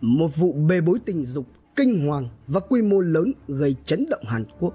Một 0.00 0.36
vụ 0.36 0.52
bê 0.52 0.80
bối 0.80 0.98
tình 1.04 1.24
dục 1.24 1.46
kinh 1.76 2.06
hoàng 2.06 2.28
và 2.46 2.60
quy 2.60 2.82
mô 2.82 3.00
lớn 3.00 3.32
gây 3.48 3.76
chấn 3.84 4.06
động 4.10 4.22
Hàn 4.26 4.44
Quốc. 4.60 4.74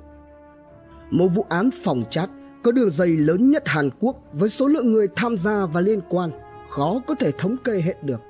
Một 1.11 1.27
vụ 1.27 1.45
án 1.49 1.69
phòng 1.83 2.03
chat 2.09 2.29
có 2.63 2.71
đường 2.71 2.89
dây 2.89 3.09
lớn 3.09 3.51
nhất 3.51 3.63
Hàn 3.65 3.89
Quốc 3.99 4.15
với 4.33 4.49
số 4.49 4.67
lượng 4.67 4.91
người 4.91 5.07
tham 5.15 5.37
gia 5.37 5.65
và 5.65 5.81
liên 5.81 5.99
quan 6.09 6.31
khó 6.69 7.01
có 7.07 7.15
thể 7.15 7.31
thống 7.31 7.57
kê 7.63 7.81
hết 7.81 8.03
được. 8.03 8.21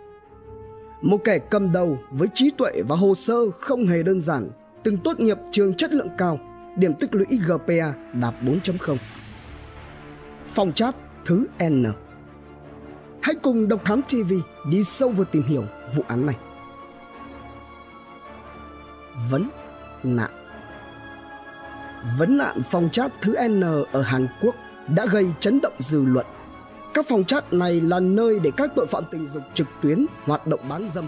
Một 1.02 1.18
kẻ 1.24 1.40
cầm 1.40 1.72
đầu 1.72 1.98
với 2.12 2.28
trí 2.34 2.50
tuệ 2.50 2.82
và 2.88 2.96
hồ 2.96 3.16
sơ 3.16 3.50
không 3.52 3.86
hề 3.86 4.04
đơn 4.04 4.22
giản, 4.22 4.50
từng 4.84 4.98
tốt 4.98 5.20
nghiệp 5.20 5.38
trường 5.52 5.74
chất 5.74 5.94
lượng 5.94 6.10
cao, 6.18 6.40
điểm 6.78 6.94
tích 6.94 7.16
lũy 7.16 7.26
GPA 7.48 7.94
đạt 8.22 8.34
4.0. 8.44 8.98
Phòng 10.44 10.72
chat 10.72 10.96
thứ 11.26 11.46
N 11.70 11.86
Hãy 13.22 13.36
cùng 13.36 13.68
Độc 13.68 13.86
Thám 13.86 14.02
TV 14.02 14.34
đi 14.72 14.84
sâu 14.84 15.10
vào 15.10 15.26
tìm 15.26 15.44
hiểu 15.44 15.64
vụ 15.96 16.04
án 16.08 16.26
này. 16.26 16.36
Vấn 19.30 19.50
nạn 20.04 20.32
Vấn 22.18 22.38
nạn 22.38 22.62
phòng 22.70 22.90
chat 22.92 23.12
thứ 23.22 23.36
N 23.48 23.62
ở 23.92 24.02
Hàn 24.02 24.28
Quốc 24.42 24.56
đã 24.88 25.06
gây 25.06 25.26
chấn 25.40 25.62
động 25.62 25.74
dư 25.80 26.06
luận. 26.06 26.26
Các 26.94 27.06
phòng 27.10 27.26
chat 27.26 27.54
này 27.54 27.82
là 27.82 28.00
nơi 28.00 28.40
để 28.40 28.52
các 28.58 28.72
tội 28.76 28.88
phạm 28.88 29.04
tình 29.12 29.26
dục 29.26 29.44
trực 29.54 29.68
tuyến 29.82 30.06
hoạt 30.24 30.48
động 30.48 30.60
bán 30.70 30.90
dâm. 30.94 31.06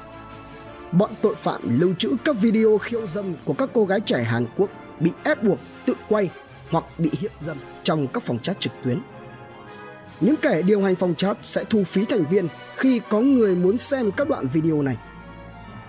Bọn 0.92 1.12
tội 1.22 1.36
phạm 1.36 1.80
lưu 1.80 1.94
trữ 1.98 2.16
các 2.24 2.36
video 2.42 2.78
khiêu 2.78 3.08
dâm 3.08 3.26
của 3.46 3.54
các 3.54 3.70
cô 3.74 3.86
gái 3.86 4.00
trẻ 4.00 4.24
Hàn 4.24 4.46
Quốc 4.58 4.70
bị 5.00 5.12
ép 5.24 5.44
buộc 5.44 5.60
tự 5.86 5.94
quay 6.10 6.30
hoặc 6.70 6.84
bị 6.98 7.10
hiếp 7.14 7.32
dâm 7.40 7.58
trong 7.84 8.08
các 8.08 8.24
phòng 8.24 8.40
chat 8.40 8.60
trực 8.60 8.74
tuyến. 8.84 9.00
Những 10.22 10.36
kẻ 10.36 10.62
điều 10.62 10.82
hành 10.82 10.96
phòng 10.96 11.16
chat 11.16 11.38
sẽ 11.42 11.64
thu 11.64 11.84
phí 11.84 12.06
thành 12.06 12.26
viên 12.26 12.48
khi 12.76 13.02
có 13.10 13.20
người 13.20 13.56
muốn 13.56 13.78
xem 13.78 14.12
các 14.12 14.30
đoạn 14.30 14.48
video 14.54 14.82
này. 14.82 14.98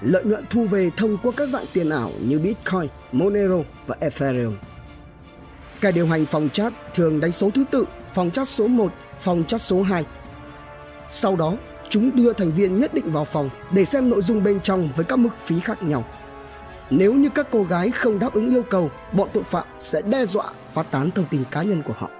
Lợi 0.02 0.24
nhuận 0.24 0.44
thu 0.50 0.64
về 0.64 0.90
thông 0.96 1.18
qua 1.22 1.32
các 1.36 1.48
dạng 1.48 1.64
tiền 1.72 1.90
ảo 1.90 2.10
như 2.20 2.38
Bitcoin, 2.38 2.88
Monero 3.12 3.58
và 3.86 3.96
Ethereum. 4.00 4.56
Kẻ 5.80 5.92
điều 5.92 6.06
hành 6.06 6.26
phòng 6.26 6.48
chat 6.52 6.72
thường 6.94 7.20
đánh 7.20 7.32
số 7.32 7.50
thứ 7.50 7.64
tự 7.70 7.84
phòng 8.14 8.30
chat 8.30 8.48
số 8.48 8.66
1, 8.66 8.92
phòng 9.18 9.44
chat 9.44 9.60
số 9.60 9.82
2. 9.82 10.04
Sau 11.08 11.36
đó, 11.36 11.54
chúng 11.88 12.16
đưa 12.16 12.32
thành 12.32 12.52
viên 12.52 12.80
nhất 12.80 12.94
định 12.94 13.12
vào 13.12 13.24
phòng 13.24 13.50
để 13.70 13.84
xem 13.84 14.10
nội 14.10 14.22
dung 14.22 14.44
bên 14.44 14.60
trong 14.60 14.88
với 14.96 15.04
các 15.04 15.16
mức 15.16 15.30
phí 15.44 15.60
khác 15.60 15.82
nhau. 15.82 16.04
Nếu 16.90 17.14
như 17.14 17.28
các 17.34 17.48
cô 17.50 17.62
gái 17.62 17.90
không 17.90 18.18
đáp 18.18 18.34
ứng 18.34 18.50
yêu 18.50 18.62
cầu, 18.62 18.90
bọn 19.12 19.28
tội 19.32 19.42
phạm 19.44 19.66
sẽ 19.78 20.02
đe 20.02 20.26
dọa 20.26 20.50
phát 20.72 20.90
tán 20.90 21.10
thông 21.10 21.26
tin 21.30 21.44
cá 21.50 21.62
nhân 21.62 21.82
của 21.82 21.94
họ. 21.96 22.10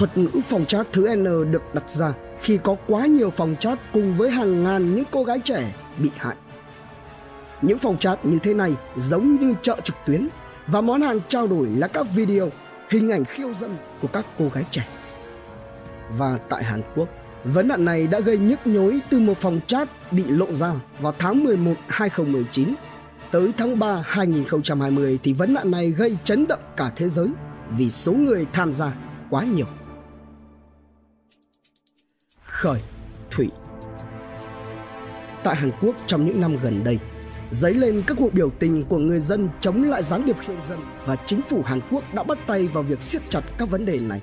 Thuật 0.00 0.18
ngữ 0.18 0.30
phòng 0.48 0.66
chat 0.66 0.86
thứ 0.92 1.16
N 1.16 1.24
được 1.24 1.74
đặt 1.74 1.90
ra 1.90 2.12
khi 2.42 2.58
có 2.62 2.76
quá 2.86 3.06
nhiều 3.06 3.30
phòng 3.30 3.56
chat 3.60 3.78
cùng 3.92 4.16
với 4.16 4.30
hàng 4.30 4.64
ngàn 4.64 4.94
những 4.94 5.04
cô 5.10 5.24
gái 5.24 5.38
trẻ 5.44 5.74
bị 5.98 6.10
hại. 6.16 6.36
Những 7.62 7.78
phòng 7.78 7.98
chat 7.98 8.24
như 8.24 8.38
thế 8.42 8.54
này 8.54 8.72
giống 8.96 9.36
như 9.36 9.54
chợ 9.62 9.76
trực 9.84 9.96
tuyến 10.06 10.28
và 10.66 10.80
món 10.80 11.00
hàng 11.00 11.20
trao 11.28 11.46
đổi 11.46 11.66
là 11.66 11.88
các 11.88 12.06
video, 12.14 12.48
hình 12.90 13.10
ảnh 13.10 13.24
khiêu 13.24 13.54
dâm 13.54 13.70
của 14.02 14.08
các 14.08 14.26
cô 14.38 14.48
gái 14.54 14.64
trẻ. 14.70 14.88
Và 16.18 16.38
tại 16.48 16.64
Hàn 16.64 16.82
Quốc, 16.96 17.08
vấn 17.44 17.68
nạn 17.68 17.84
này 17.84 18.06
đã 18.06 18.20
gây 18.20 18.38
nhức 18.38 18.66
nhối 18.66 19.00
từ 19.10 19.18
một 19.18 19.36
phòng 19.36 19.60
chat 19.66 19.88
bị 20.10 20.24
lộ 20.26 20.52
ra 20.52 20.72
vào 21.00 21.14
tháng 21.18 21.44
11 21.44 21.72
2019 21.88 22.74
tới 23.30 23.52
tháng 23.56 23.78
3 23.78 24.02
2020 24.06 25.18
thì 25.22 25.32
vấn 25.32 25.54
nạn 25.54 25.70
này 25.70 25.90
gây 25.90 26.16
chấn 26.24 26.46
động 26.46 26.60
cả 26.76 26.90
thế 26.96 27.08
giới 27.08 27.28
vì 27.78 27.90
số 27.90 28.12
người 28.12 28.46
tham 28.52 28.72
gia 28.72 28.92
quá 29.30 29.44
nhiều 29.44 29.66
khởi 32.60 32.80
thủy. 33.30 33.48
Tại 35.44 35.56
Hàn 35.56 35.70
Quốc 35.80 35.96
trong 36.06 36.26
những 36.26 36.40
năm 36.40 36.56
gần 36.62 36.84
đây, 36.84 36.98
dấy 37.50 37.74
lên 37.74 38.02
các 38.06 38.16
cuộc 38.20 38.34
biểu 38.34 38.50
tình 38.58 38.84
của 38.84 38.98
người 38.98 39.20
dân 39.20 39.48
chống 39.60 39.84
lại 39.84 40.02
gián 40.02 40.26
điệp 40.26 40.36
khiêu 40.40 40.56
dâm 40.68 40.78
và 41.06 41.16
chính 41.26 41.40
phủ 41.48 41.62
Hàn 41.62 41.80
Quốc 41.90 42.14
đã 42.14 42.22
bắt 42.22 42.38
tay 42.46 42.66
vào 42.66 42.82
việc 42.82 43.02
siết 43.02 43.22
chặt 43.30 43.40
các 43.58 43.70
vấn 43.70 43.86
đề 43.86 43.98
này. 43.98 44.20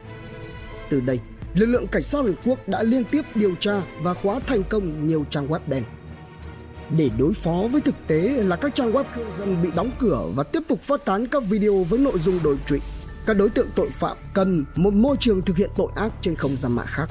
Từ 0.89 0.99
đây, 0.99 1.19
lực 1.53 1.65
lượng 1.65 1.87
cảnh 1.87 2.03
sát 2.03 2.25
Hàn 2.25 2.35
Quốc 2.45 2.67
đã 2.67 2.83
liên 2.83 3.03
tiếp 3.03 3.21
điều 3.35 3.55
tra 3.55 3.81
và 4.01 4.13
khóa 4.13 4.39
thành 4.39 4.63
công 4.63 5.07
nhiều 5.07 5.25
trang 5.29 5.47
web 5.47 5.59
đen. 5.67 5.83
Để 6.97 7.09
đối 7.17 7.33
phó 7.33 7.63
với 7.71 7.81
thực 7.81 7.95
tế 8.07 8.19
là 8.19 8.55
các 8.55 8.75
trang 8.75 8.91
web 8.91 9.03
khiêu 9.13 9.25
dâm 9.37 9.61
bị 9.61 9.69
đóng 9.75 9.91
cửa 9.99 10.21
và 10.35 10.43
tiếp 10.43 10.61
tục 10.67 10.81
phát 10.81 11.05
tán 11.05 11.27
các 11.27 11.43
video 11.43 11.83
với 11.83 11.99
nội 11.99 12.19
dung 12.19 12.39
đồi 12.43 12.57
trụy, 12.67 12.79
các 13.25 13.37
đối 13.37 13.49
tượng 13.49 13.67
tội 13.75 13.89
phạm 13.89 14.17
cần 14.33 14.65
một 14.75 14.93
môi 14.93 15.17
trường 15.19 15.41
thực 15.41 15.57
hiện 15.57 15.69
tội 15.75 15.89
ác 15.95 16.11
trên 16.21 16.35
không 16.35 16.55
gian 16.55 16.71
mạng 16.71 16.87
khác 16.89 17.09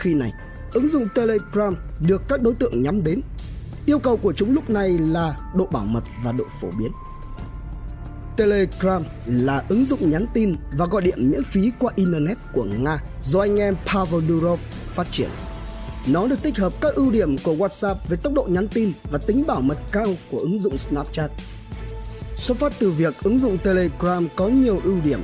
khi 0.00 0.14
này, 0.14 0.32
ứng 0.72 0.88
dụng 0.88 1.06
Telegram 1.14 1.76
được 2.00 2.22
các 2.28 2.42
đối 2.42 2.54
tượng 2.54 2.82
nhắm 2.82 3.04
đến. 3.04 3.20
Yêu 3.86 3.98
cầu 3.98 4.16
của 4.16 4.32
chúng 4.32 4.54
lúc 4.54 4.70
này 4.70 4.88
là 4.90 5.52
độ 5.56 5.66
bảo 5.66 5.84
mật 5.84 6.04
và 6.24 6.32
độ 6.32 6.44
phổ 6.60 6.68
biến. 6.78 6.92
Telegram 8.36 9.02
là 9.26 9.64
ứng 9.68 9.84
dụng 9.84 10.10
nhắn 10.10 10.26
tin 10.34 10.56
và 10.76 10.86
gọi 10.86 11.02
điện 11.02 11.30
miễn 11.30 11.44
phí 11.44 11.72
qua 11.78 11.92
Internet 11.96 12.38
của 12.52 12.64
Nga 12.64 13.02
do 13.22 13.40
anh 13.40 13.56
em 13.56 13.76
Pavel 13.94 14.28
Durov 14.28 14.60
phát 14.94 15.06
triển. 15.10 15.28
Nó 16.06 16.26
được 16.26 16.42
tích 16.42 16.58
hợp 16.58 16.72
các 16.80 16.94
ưu 16.94 17.10
điểm 17.10 17.38
của 17.38 17.54
WhatsApp 17.54 17.94
về 18.08 18.16
tốc 18.16 18.32
độ 18.32 18.46
nhắn 18.50 18.68
tin 18.68 18.92
và 19.10 19.18
tính 19.26 19.46
bảo 19.46 19.60
mật 19.60 19.78
cao 19.92 20.08
của 20.30 20.38
ứng 20.38 20.58
dụng 20.58 20.78
Snapchat. 20.78 21.30
Xuất 22.36 22.56
phát 22.56 22.72
từ 22.78 22.90
việc 22.90 23.14
ứng 23.22 23.38
dụng 23.38 23.58
Telegram 23.58 24.28
có 24.36 24.48
nhiều 24.48 24.80
ưu 24.84 24.96
điểm, 25.04 25.20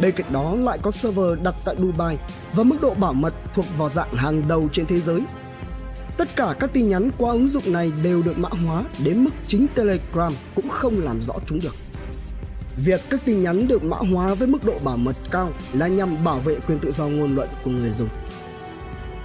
bên 0.00 0.14
cạnh 0.14 0.32
đó 0.32 0.56
lại 0.56 0.78
có 0.82 0.90
server 0.90 1.42
đặt 1.42 1.54
tại 1.64 1.76
Dubai 1.78 2.18
và 2.54 2.62
mức 2.62 2.76
độ 2.82 2.94
bảo 2.94 3.12
mật 3.12 3.34
thuộc 3.54 3.64
vào 3.78 3.90
dạng 3.90 4.12
hàng 4.12 4.48
đầu 4.48 4.68
trên 4.72 4.86
thế 4.86 5.00
giới. 5.00 5.20
Tất 6.16 6.36
cả 6.36 6.54
các 6.60 6.70
tin 6.72 6.88
nhắn 6.88 7.10
qua 7.18 7.32
ứng 7.32 7.48
dụng 7.48 7.72
này 7.72 7.92
đều 8.02 8.22
được 8.22 8.38
mã 8.38 8.48
hóa 8.48 8.84
đến 9.04 9.24
mức 9.24 9.30
chính 9.46 9.66
Telegram 9.74 10.32
cũng 10.54 10.68
không 10.68 11.00
làm 11.04 11.22
rõ 11.22 11.34
chúng 11.46 11.60
được. 11.60 11.74
Việc 12.76 13.00
các 13.10 13.20
tin 13.24 13.42
nhắn 13.42 13.68
được 13.68 13.84
mã 13.84 13.96
hóa 13.96 14.34
với 14.34 14.48
mức 14.48 14.64
độ 14.64 14.74
bảo 14.84 14.96
mật 14.96 15.16
cao 15.30 15.52
là 15.72 15.88
nhằm 15.88 16.24
bảo 16.24 16.38
vệ 16.38 16.60
quyền 16.60 16.78
tự 16.78 16.90
do 16.90 17.06
ngôn 17.06 17.34
luận 17.34 17.48
của 17.64 17.70
người 17.70 17.90
dùng. 17.90 18.08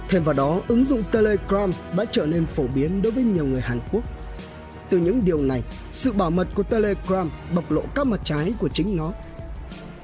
Thêm 0.08 0.24
vào 0.24 0.34
đó, 0.34 0.60
ứng 0.68 0.84
dụng 0.84 1.02
Telegram 1.10 1.70
đã 1.96 2.04
trở 2.04 2.26
nên 2.26 2.46
phổ 2.46 2.64
biến 2.74 3.02
đối 3.02 3.12
với 3.12 3.24
nhiều 3.24 3.46
người 3.46 3.60
Hàn 3.60 3.80
Quốc. 3.92 4.04
Từ 4.88 4.98
những 4.98 5.24
điều 5.24 5.38
này, 5.38 5.62
sự 5.92 6.12
bảo 6.12 6.30
mật 6.30 6.48
của 6.54 6.62
Telegram 6.62 7.30
bộc 7.54 7.70
lộ 7.70 7.82
các 7.94 8.06
mặt 8.06 8.20
trái 8.24 8.52
của 8.58 8.68
chính 8.68 8.96
nó 8.96 9.12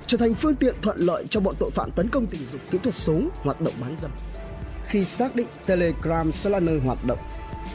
trở 0.06 0.18
thành 0.18 0.34
phương 0.34 0.54
tiện 0.54 0.74
thuận 0.82 0.96
lợi 0.98 1.24
cho 1.30 1.40
bọn 1.40 1.54
tội 1.58 1.70
phạm 1.70 1.90
tấn 1.90 2.08
công 2.08 2.26
tình 2.26 2.40
dục 2.52 2.60
kỹ 2.70 2.78
thuật 2.82 2.94
số 2.94 3.20
hoạt 3.42 3.60
động 3.60 3.74
bán 3.80 3.96
dâm. 4.02 4.10
Khi 4.84 5.04
xác 5.04 5.36
định 5.36 5.48
Telegram 5.66 6.32
sẽ 6.32 6.50
là 6.50 6.60
nơi 6.60 6.80
hoạt 6.80 7.04
động, 7.04 7.18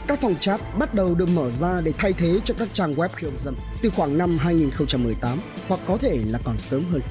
các 0.06 0.20
phòng 0.20 0.34
chat 0.40 0.60
bắt 0.78 0.94
đầu 0.94 1.14
được 1.14 1.28
mở 1.28 1.50
ra 1.50 1.80
để 1.80 1.92
thay 1.98 2.12
thế 2.12 2.40
cho 2.44 2.54
các 2.58 2.68
trang 2.74 2.94
web 2.94 3.08
khiêu 3.08 3.30
dâm 3.38 3.54
từ 3.82 3.90
khoảng 3.90 4.18
năm 4.18 4.38
2018 4.38 5.38
hoặc 5.68 5.80
có 5.86 5.98
thể 5.98 6.20
là 6.26 6.38
còn 6.44 6.58
sớm 6.58 6.84
hơn. 6.90 7.02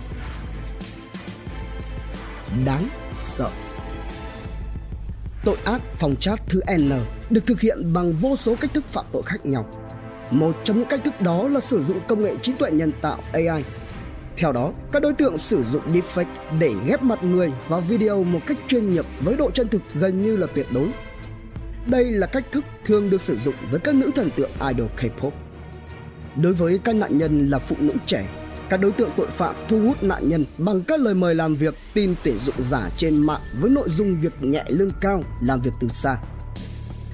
Đáng 2.66 2.90
sợ 3.16 3.50
Tội 5.46 5.58
ác 5.66 5.82
phòng 6.00 6.16
chat 6.16 6.40
thứ 6.50 6.62
N 6.78 6.92
được 7.30 7.48
thực 7.48 7.62
hiện 7.62 7.94
bằng 7.94 8.14
vô 8.14 8.36
số 8.36 8.56
cách 8.56 8.74
thức 8.74 8.84
phạm 8.88 9.06
tội 9.12 9.24
khác 9.24 9.46
nhau. 9.46 9.66
Một 10.32 10.56
trong 10.64 10.78
những 10.80 10.88
cách 10.88 11.02
thức 11.04 11.22
đó 11.22 11.48
là 11.48 11.60
sử 11.60 11.84
dụng 11.84 12.00
công 12.08 12.24
nghệ 12.24 12.36
trí 12.42 12.54
tuệ 12.54 12.72
nhân 12.72 12.92
tạo 13.02 13.20
AI 13.32 13.64
theo 14.42 14.52
đó, 14.52 14.74
các 14.92 15.02
đối 15.02 15.14
tượng 15.14 15.38
sử 15.38 15.64
dụng 15.64 15.82
deepfake 15.94 16.26
để 16.60 16.74
ghép 16.86 17.04
mặt 17.04 17.24
người 17.24 17.52
vào 17.68 17.82
video 17.82 18.24
một 18.24 18.40
cách 18.48 18.58
chuyên 18.68 18.90
nghiệp 18.90 19.06
với 19.20 19.36
độ 19.36 19.52
chân 19.52 19.68
thực 19.68 19.82
gần 19.94 20.22
như 20.22 20.36
là 20.36 20.48
tuyệt 20.56 20.68
đối. 20.74 20.88
Đây 21.86 22.12
là 22.12 22.28
cách 22.28 22.44
thức 22.52 22.66
thường 22.86 23.10
được 23.10 23.22
sử 23.22 23.38
dụng 23.38 23.56
với 23.72 23.80
các 23.80 23.96
nữ 23.96 24.12
thần 24.16 24.30
tượng 24.36 24.50
idol 24.70 24.88
K-pop. 24.98 25.32
Đối 26.36 26.54
với 26.54 26.80
các 26.84 26.96
nạn 26.96 27.18
nhân 27.18 27.50
là 27.50 27.60
phụ 27.60 27.76
nữ 27.80 27.94
trẻ, 28.06 28.28
các 28.70 28.82
đối 28.82 28.92
tượng 28.92 29.10
tội 29.18 29.28
phạm 29.28 29.56
thu 29.68 29.80
hút 29.80 30.04
nạn 30.04 30.30
nhân 30.30 30.46
bằng 30.58 30.82
các 30.82 31.00
lời 31.00 31.14
mời 31.14 31.36
làm 31.36 31.56
việc 31.56 31.76
tin 31.94 32.16
tuyển 32.24 32.40
dụng 32.40 32.56
giả 32.60 32.90
trên 32.98 33.18
mạng 33.18 33.42
với 33.60 33.70
nội 33.70 33.90
dung 33.90 34.22
việc 34.22 34.44
nhẹ 34.44 34.64
lương 34.68 34.92
cao, 35.02 35.24
làm 35.42 35.62
việc 35.62 35.72
từ 35.82 35.88
xa. 35.88 36.18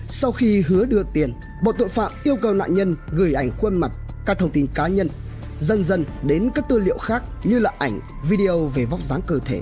Sau 0.09 0.31
khi 0.31 0.61
hứa 0.61 0.85
đưa 0.85 1.03
tiền, 1.13 1.33
bọn 1.63 1.75
tội 1.77 1.89
phạm 1.89 2.11
yêu 2.23 2.35
cầu 2.41 2.53
nạn 2.53 2.73
nhân 2.73 2.95
gửi 3.11 3.33
ảnh 3.33 3.51
khuôn 3.57 3.77
mặt, 3.77 3.91
các 4.25 4.39
thông 4.39 4.49
tin 4.49 4.67
cá 4.73 4.87
nhân 4.87 5.07
dần 5.59 5.83
dần 5.83 6.05
đến 6.23 6.49
các 6.55 6.65
tư 6.69 6.79
liệu 6.79 6.97
khác 6.97 7.23
như 7.43 7.59
là 7.59 7.73
ảnh, 7.77 7.99
video 8.29 8.65
về 8.65 8.85
vóc 8.85 9.03
dáng 9.03 9.21
cơ 9.27 9.39
thể. 9.45 9.61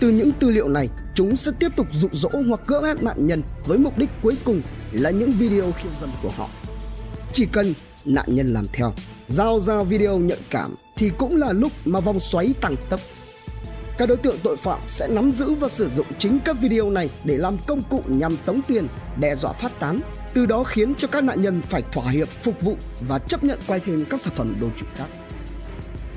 Từ 0.00 0.10
những 0.10 0.32
tư 0.32 0.50
liệu 0.50 0.68
này, 0.68 0.88
chúng 1.14 1.36
sẽ 1.36 1.52
tiếp 1.58 1.68
tục 1.76 1.86
dụ 1.92 2.08
dỗ 2.12 2.30
hoặc 2.48 2.60
cưỡng 2.66 2.84
ép 2.84 3.02
nạn 3.02 3.26
nhân 3.26 3.42
với 3.64 3.78
mục 3.78 3.98
đích 3.98 4.10
cuối 4.22 4.36
cùng 4.44 4.62
là 4.92 5.10
những 5.10 5.30
video 5.30 5.72
khiêu 5.72 5.92
dâm 6.00 6.10
của 6.22 6.30
họ. 6.36 6.48
Chỉ 7.32 7.46
cần 7.46 7.74
nạn 8.04 8.26
nhân 8.28 8.52
làm 8.52 8.64
theo, 8.72 8.92
giao 9.28 9.60
ra 9.60 9.82
video 9.82 10.18
nhận 10.18 10.38
cảm 10.50 10.74
thì 10.96 11.10
cũng 11.18 11.36
là 11.36 11.52
lúc 11.52 11.72
mà 11.84 12.00
vòng 12.00 12.20
xoáy 12.20 12.54
tăng 12.60 12.76
tốc 12.90 13.00
các 13.98 14.06
đối 14.08 14.16
tượng 14.16 14.36
tội 14.42 14.56
phạm 14.56 14.78
sẽ 14.88 15.08
nắm 15.08 15.32
giữ 15.32 15.54
và 15.54 15.68
sử 15.68 15.88
dụng 15.88 16.06
chính 16.18 16.38
các 16.44 16.56
video 16.60 16.90
này 16.90 17.10
để 17.24 17.36
làm 17.36 17.56
công 17.66 17.82
cụ 17.82 18.02
nhằm 18.06 18.36
tống 18.44 18.60
tiền, 18.68 18.86
đe 19.20 19.36
dọa 19.36 19.52
phát 19.52 19.72
tán, 19.78 20.00
từ 20.34 20.46
đó 20.46 20.64
khiến 20.64 20.94
cho 20.94 21.08
các 21.08 21.24
nạn 21.24 21.42
nhân 21.42 21.62
phải 21.68 21.82
thỏa 21.92 22.10
hiệp 22.10 22.28
phục 22.28 22.60
vụ 22.60 22.76
và 23.08 23.18
chấp 23.18 23.44
nhận 23.44 23.58
quay 23.66 23.80
thêm 23.80 24.04
các 24.10 24.20
sản 24.20 24.34
phẩm 24.36 24.56
đồ 24.60 24.68
chụp 24.76 24.88
khác. 24.94 25.06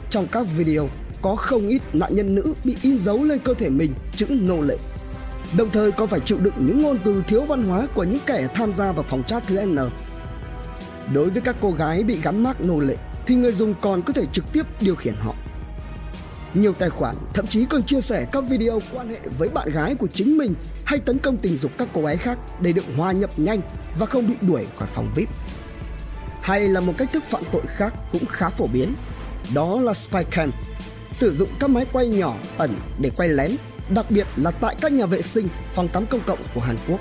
Trong 0.09 0.27
các 0.31 0.45
video, 0.57 0.89
có 1.21 1.35
không 1.35 1.67
ít 1.67 1.81
nạn 1.93 2.15
nhân 2.15 2.35
nữ 2.35 2.53
bị 2.63 2.77
in 2.81 2.97
dấu 2.97 3.23
lên 3.23 3.39
cơ 3.39 3.53
thể 3.53 3.69
mình 3.69 3.93
chữ 4.15 4.25
nô 4.29 4.61
lệ. 4.61 4.77
đồng 5.57 5.69
thời 5.69 5.91
còn 5.91 6.07
phải 6.07 6.19
chịu 6.19 6.37
đựng 6.37 6.53
những 6.57 6.81
ngôn 6.81 6.97
từ 7.03 7.23
thiếu 7.27 7.41
văn 7.41 7.63
hóa 7.63 7.87
của 7.93 8.03
những 8.03 8.19
kẻ 8.25 8.47
tham 8.53 8.73
gia 8.73 8.91
vào 8.91 9.03
phòng 9.03 9.23
chat 9.23 9.43
thứ 9.47 9.65
N. 9.65 9.77
Đối 11.13 11.29
với 11.29 11.41
các 11.41 11.55
cô 11.61 11.71
gái 11.71 12.03
bị 12.03 12.19
gắn 12.23 12.43
mác 12.43 12.61
nô 12.61 12.79
lệ 12.79 12.95
thì 13.25 13.35
người 13.35 13.53
dùng 13.53 13.73
còn 13.81 14.01
có 14.01 14.13
thể 14.13 14.25
trực 14.33 14.53
tiếp 14.53 14.65
điều 14.81 14.95
khiển 14.95 15.13
họ. 15.15 15.33
Nhiều 16.53 16.73
tài 16.73 16.89
khoản 16.89 17.15
thậm 17.33 17.47
chí 17.47 17.65
còn 17.65 17.83
chia 17.83 18.01
sẻ 18.01 18.25
các 18.31 18.43
video 18.49 18.79
quan 18.93 19.09
hệ 19.09 19.19
với 19.37 19.49
bạn 19.49 19.71
gái 19.71 19.95
của 19.95 20.07
chính 20.07 20.37
mình 20.37 20.53
hay 20.85 20.99
tấn 20.99 21.19
công 21.19 21.37
tình 21.37 21.57
dục 21.57 21.71
các 21.77 21.87
cô 21.93 22.01
gái 22.01 22.17
khác 22.17 22.37
để 22.61 22.73
được 22.73 22.85
hòa 22.97 23.11
nhập 23.11 23.29
nhanh 23.37 23.61
và 23.97 24.05
không 24.05 24.27
bị 24.27 24.35
đuổi 24.41 24.65
khỏi 24.77 24.87
phòng 24.93 25.11
VIP. 25.15 25.29
Hay 26.41 26.67
là 26.67 26.79
một 26.79 26.93
cách 26.97 27.09
thức 27.13 27.23
phạm 27.23 27.43
tội 27.51 27.61
khác 27.65 27.93
cũng 28.11 28.25
khá 28.25 28.49
phổ 28.49 28.67
biến, 28.67 28.93
đó 29.53 29.79
là 29.79 29.93
spy 29.93 30.19
cam, 30.31 30.51
sử 31.07 31.31
dụng 31.31 31.49
các 31.59 31.69
máy 31.69 31.85
quay 31.93 32.07
nhỏ 32.07 32.35
ẩn 32.57 32.71
để 32.99 33.11
quay 33.17 33.29
lén, 33.29 33.55
đặc 33.89 34.05
biệt 34.09 34.27
là 34.35 34.51
tại 34.51 34.75
các 34.81 34.91
nhà 34.91 35.05
vệ 35.05 35.21
sinh, 35.21 35.47
phòng 35.75 35.87
tắm 35.87 36.05
công 36.05 36.21
cộng 36.25 36.39
của 36.55 36.61
Hàn 36.61 36.75
Quốc. 36.87 36.99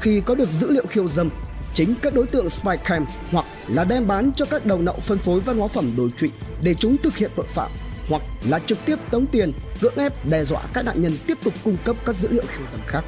Khi 0.00 0.20
có 0.20 0.34
được 0.34 0.52
dữ 0.52 0.70
liệu 0.70 0.86
khiêu 0.86 1.08
dâm, 1.08 1.30
chính 1.74 1.94
các 2.02 2.14
đối 2.14 2.26
tượng 2.26 2.50
spy 2.50 2.76
cam 2.84 3.06
hoặc 3.30 3.44
là 3.68 3.84
đem 3.84 4.06
bán 4.06 4.32
cho 4.36 4.46
các 4.46 4.66
đầu 4.66 4.78
nậu 4.78 4.94
phân 4.94 5.18
phối 5.18 5.40
văn 5.40 5.58
hóa 5.58 5.68
phẩm 5.68 5.92
đối 5.96 6.10
trụy 6.10 6.30
để 6.62 6.74
chúng 6.74 6.96
thực 6.96 7.16
hiện 7.16 7.30
tội 7.36 7.46
phạm 7.54 7.70
hoặc 8.08 8.22
là 8.48 8.58
trực 8.58 8.78
tiếp 8.86 8.96
tống 9.10 9.26
tiền, 9.26 9.52
cưỡng 9.80 9.94
ép 9.96 10.26
đe 10.30 10.44
dọa 10.44 10.62
các 10.72 10.84
nạn 10.84 11.02
nhân 11.02 11.12
tiếp 11.26 11.38
tục 11.44 11.54
cung 11.64 11.76
cấp 11.84 11.96
các 12.04 12.16
dữ 12.16 12.28
liệu 12.28 12.44
khiêu 12.46 12.66
dâm 12.72 12.80
khác. 12.86 13.04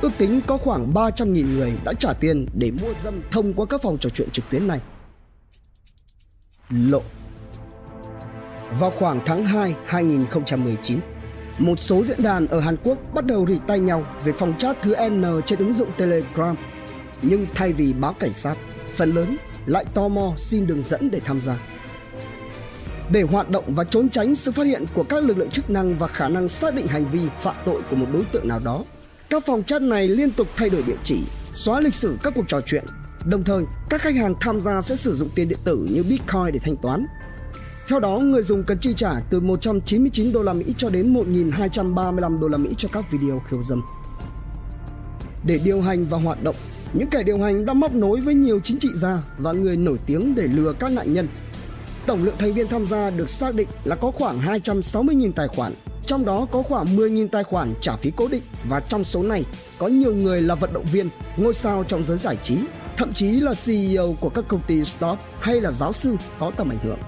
Ước 0.00 0.10
tính 0.18 0.40
có 0.46 0.58
khoảng 0.58 0.92
300.000 0.94 1.56
người 1.56 1.72
đã 1.84 1.92
trả 1.92 2.12
tiền 2.12 2.46
để 2.54 2.70
mua 2.70 2.94
dâm 3.02 3.22
thông 3.30 3.52
qua 3.54 3.66
các 3.66 3.82
phòng 3.82 3.98
trò 4.00 4.10
chuyện 4.10 4.30
trực 4.30 4.44
tuyến 4.50 4.68
này. 4.68 4.80
Lộ 6.70 7.02
Vào 8.78 8.90
khoảng 8.90 9.20
tháng 9.26 9.44
2 9.44 9.74
2019, 9.86 11.00
một 11.58 11.78
số 11.78 12.04
diễn 12.04 12.22
đàn 12.22 12.46
ở 12.46 12.60
Hàn 12.60 12.76
Quốc 12.84 12.98
bắt 13.14 13.26
đầu 13.26 13.46
rỉ 13.48 13.58
tay 13.66 13.78
nhau 13.78 14.06
về 14.24 14.32
phòng 14.32 14.54
chat 14.58 14.82
thứ 14.82 14.94
N 15.08 15.24
trên 15.46 15.58
ứng 15.58 15.74
dụng 15.74 15.90
Telegram. 15.96 16.56
Nhưng 17.22 17.46
thay 17.54 17.72
vì 17.72 17.92
báo 17.92 18.12
cảnh 18.12 18.34
sát, 18.34 18.54
phần 18.96 19.10
lớn 19.10 19.36
lại 19.66 19.84
tò 19.94 20.08
mò 20.08 20.34
xin 20.36 20.66
đường 20.66 20.82
dẫn 20.82 21.10
để 21.10 21.20
tham 21.20 21.40
gia 21.40 21.56
để 23.12 23.22
hoạt 23.22 23.50
động 23.50 23.64
và 23.74 23.84
trốn 23.84 24.08
tránh 24.08 24.34
sự 24.34 24.52
phát 24.52 24.66
hiện 24.66 24.84
của 24.94 25.02
các 25.02 25.24
lực 25.24 25.38
lượng 25.38 25.50
chức 25.50 25.70
năng 25.70 25.98
và 25.98 26.06
khả 26.06 26.28
năng 26.28 26.48
xác 26.48 26.74
định 26.74 26.86
hành 26.86 27.04
vi 27.12 27.20
phạm 27.40 27.54
tội 27.64 27.82
của 27.90 27.96
một 27.96 28.06
đối 28.12 28.24
tượng 28.24 28.48
nào 28.48 28.60
đó. 28.64 28.84
Các 29.30 29.46
phòng 29.46 29.62
chat 29.62 29.82
này 29.82 30.08
liên 30.08 30.30
tục 30.30 30.46
thay 30.56 30.70
đổi 30.70 30.82
địa 30.86 30.96
chỉ, 31.04 31.20
xóa 31.54 31.80
lịch 31.80 31.94
sử 31.94 32.16
các 32.22 32.32
cuộc 32.36 32.44
trò 32.48 32.60
chuyện. 32.60 32.84
Đồng 33.24 33.44
thời, 33.44 33.64
các 33.90 34.00
khách 34.00 34.14
hàng 34.14 34.34
tham 34.40 34.60
gia 34.60 34.80
sẽ 34.80 34.96
sử 34.96 35.14
dụng 35.14 35.28
tiền 35.34 35.48
điện 35.48 35.58
tử 35.64 35.86
như 35.90 36.04
Bitcoin 36.10 36.52
để 36.52 36.58
thanh 36.62 36.76
toán. 36.76 37.06
Theo 37.88 38.00
đó, 38.00 38.18
người 38.18 38.42
dùng 38.42 38.64
cần 38.64 38.78
chi 38.78 38.94
trả 38.96 39.20
từ 39.30 39.40
199 39.40 40.32
đô 40.32 40.42
la 40.42 40.52
Mỹ 40.52 40.74
cho 40.78 40.90
đến 40.90 41.14
1.235 41.14 42.40
đô 42.40 42.48
la 42.48 42.58
Mỹ 42.58 42.74
cho 42.78 42.88
các 42.92 43.10
video 43.10 43.42
khiêu 43.50 43.62
dâm. 43.62 43.82
Để 45.44 45.60
điều 45.64 45.80
hành 45.80 46.04
và 46.04 46.18
hoạt 46.18 46.42
động, 46.42 46.56
những 46.92 47.08
kẻ 47.10 47.22
điều 47.22 47.38
hành 47.38 47.66
đã 47.66 47.74
móc 47.74 47.94
nối 47.94 48.20
với 48.20 48.34
nhiều 48.34 48.60
chính 48.64 48.78
trị 48.78 48.88
gia 48.94 49.22
và 49.38 49.52
người 49.52 49.76
nổi 49.76 49.98
tiếng 50.06 50.34
để 50.34 50.42
lừa 50.42 50.72
các 50.72 50.92
nạn 50.92 51.12
nhân 51.12 51.28
Tổng 52.10 52.24
lượng 52.24 52.34
thành 52.38 52.52
viên 52.52 52.68
tham 52.68 52.86
gia 52.86 53.10
được 53.10 53.28
xác 53.28 53.54
định 53.54 53.68
là 53.84 53.96
có 53.96 54.10
khoảng 54.10 54.40
260.000 54.40 55.32
tài 55.32 55.48
khoản, 55.48 55.72
trong 56.06 56.24
đó 56.24 56.46
có 56.52 56.62
khoảng 56.62 56.96
10.000 56.96 57.28
tài 57.28 57.44
khoản 57.44 57.74
trả 57.80 57.96
phí 57.96 58.12
cố 58.16 58.28
định 58.28 58.42
và 58.68 58.80
trong 58.80 59.04
số 59.04 59.22
này 59.22 59.44
có 59.78 59.88
nhiều 59.88 60.14
người 60.14 60.42
là 60.42 60.54
vận 60.54 60.72
động 60.72 60.86
viên, 60.92 61.08
ngôi 61.36 61.54
sao 61.54 61.84
trong 61.88 62.04
giới 62.04 62.18
giải 62.18 62.36
trí, 62.42 62.58
thậm 62.96 63.12
chí 63.12 63.30
là 63.30 63.54
CEO 63.66 64.14
của 64.20 64.28
các 64.28 64.44
công 64.48 64.60
ty 64.66 64.84
stop 64.84 65.18
hay 65.40 65.60
là 65.60 65.70
giáo 65.70 65.92
sư 65.92 66.16
có 66.38 66.52
tầm 66.56 66.68
ảnh 66.68 66.78
hưởng. 66.82 66.98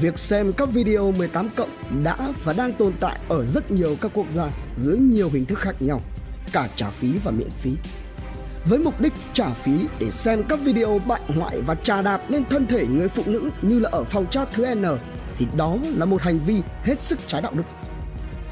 Việc 0.00 0.18
xem 0.18 0.52
các 0.52 0.68
video 0.72 1.12
18 1.12 1.48
cộng 1.56 1.70
đã 2.04 2.16
và 2.44 2.52
đang 2.52 2.72
tồn 2.72 2.92
tại 3.00 3.18
ở 3.28 3.44
rất 3.44 3.70
nhiều 3.70 3.96
các 4.00 4.10
quốc 4.14 4.26
gia 4.30 4.50
dưới 4.76 4.98
nhiều 4.98 5.30
hình 5.32 5.44
thức 5.44 5.58
khác 5.58 5.74
nhau, 5.80 6.00
cả 6.52 6.68
trả 6.76 6.90
phí 6.90 7.08
và 7.24 7.30
miễn 7.30 7.50
phí 7.50 7.70
với 8.68 8.78
mục 8.78 9.00
đích 9.00 9.12
trả 9.32 9.50
phí 9.50 9.72
để 9.98 10.10
xem 10.10 10.42
các 10.48 10.60
video 10.60 11.00
bại 11.06 11.20
hoại 11.36 11.60
và 11.60 11.74
trà 11.74 12.02
đạp 12.02 12.20
lên 12.28 12.44
thân 12.50 12.66
thể 12.66 12.86
người 12.86 13.08
phụ 13.08 13.22
nữ 13.26 13.50
như 13.62 13.78
là 13.78 13.90
ở 13.92 14.04
phòng 14.04 14.26
chat 14.26 14.52
thứ 14.52 14.74
N, 14.74 14.84
thì 15.38 15.46
đó 15.56 15.76
là 15.96 16.04
một 16.04 16.22
hành 16.22 16.38
vi 16.46 16.62
hết 16.82 16.98
sức 16.98 17.18
trái 17.26 17.42
đạo 17.42 17.52
đức. 17.54 17.62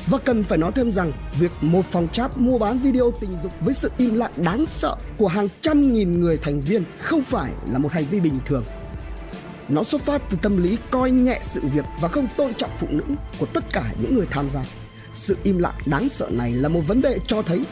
Và 0.07 0.19
cần 0.19 0.45
phải 0.45 0.59
nói 0.59 0.73
thêm 0.75 0.93
rằng, 0.93 1.13
việc 1.39 1.51
một 1.61 1.83
phòng 1.91 2.09
chat 2.13 2.39
mua 2.39 2.59
bán 2.59 2.79
video 2.79 3.13
tình 3.21 3.31
dục 3.43 3.53
với 3.61 3.75
sự 3.75 3.91
im 3.97 4.15
lặng 4.15 4.33
đáng 4.37 4.67
sợ 4.67 4.97
của 5.17 5.29
hàng 5.29 5.49
trăm 5.61 5.81
nghìn 5.81 6.21
người 6.21 6.39
thành 6.43 6.61
viên 6.61 6.83
không 6.99 7.23
phải 7.23 7.53
là 7.73 7.79
một 7.79 7.93
hành 7.93 8.05
vi 8.11 8.21
bình 8.21 8.39
thường. 8.47 8.65
Nó 9.69 9.85
xuất 9.85 10.03
phát 10.03 10.23
từ 10.31 10.39
tâm 10.43 10.63
lý 10.63 10.79
coi 10.91 11.11
nhẹ 11.11 11.39
sự 11.43 11.61
việc 11.61 11.85
và 12.01 12.09
không 12.09 12.29
tôn 12.37 12.55
trọng 12.55 12.71
phụ 12.79 12.87
nữ 12.91 13.05
của 13.39 13.47
tất 13.47 13.65
cả 13.73 13.93
những 14.03 14.15
người 14.15 14.27
tham 14.31 14.51
gia. 14.51 14.65
Sự 15.13 15.37
im 15.43 15.59
lặng 15.59 15.75
đáng 15.87 16.09
sợ 16.09 16.29
này 16.31 16.53
là 16.53 16.69
một 16.69 16.81
vấn 16.87 17.01
đề 17.03 17.19
cho 17.27 17.43
thấy 17.43 17.63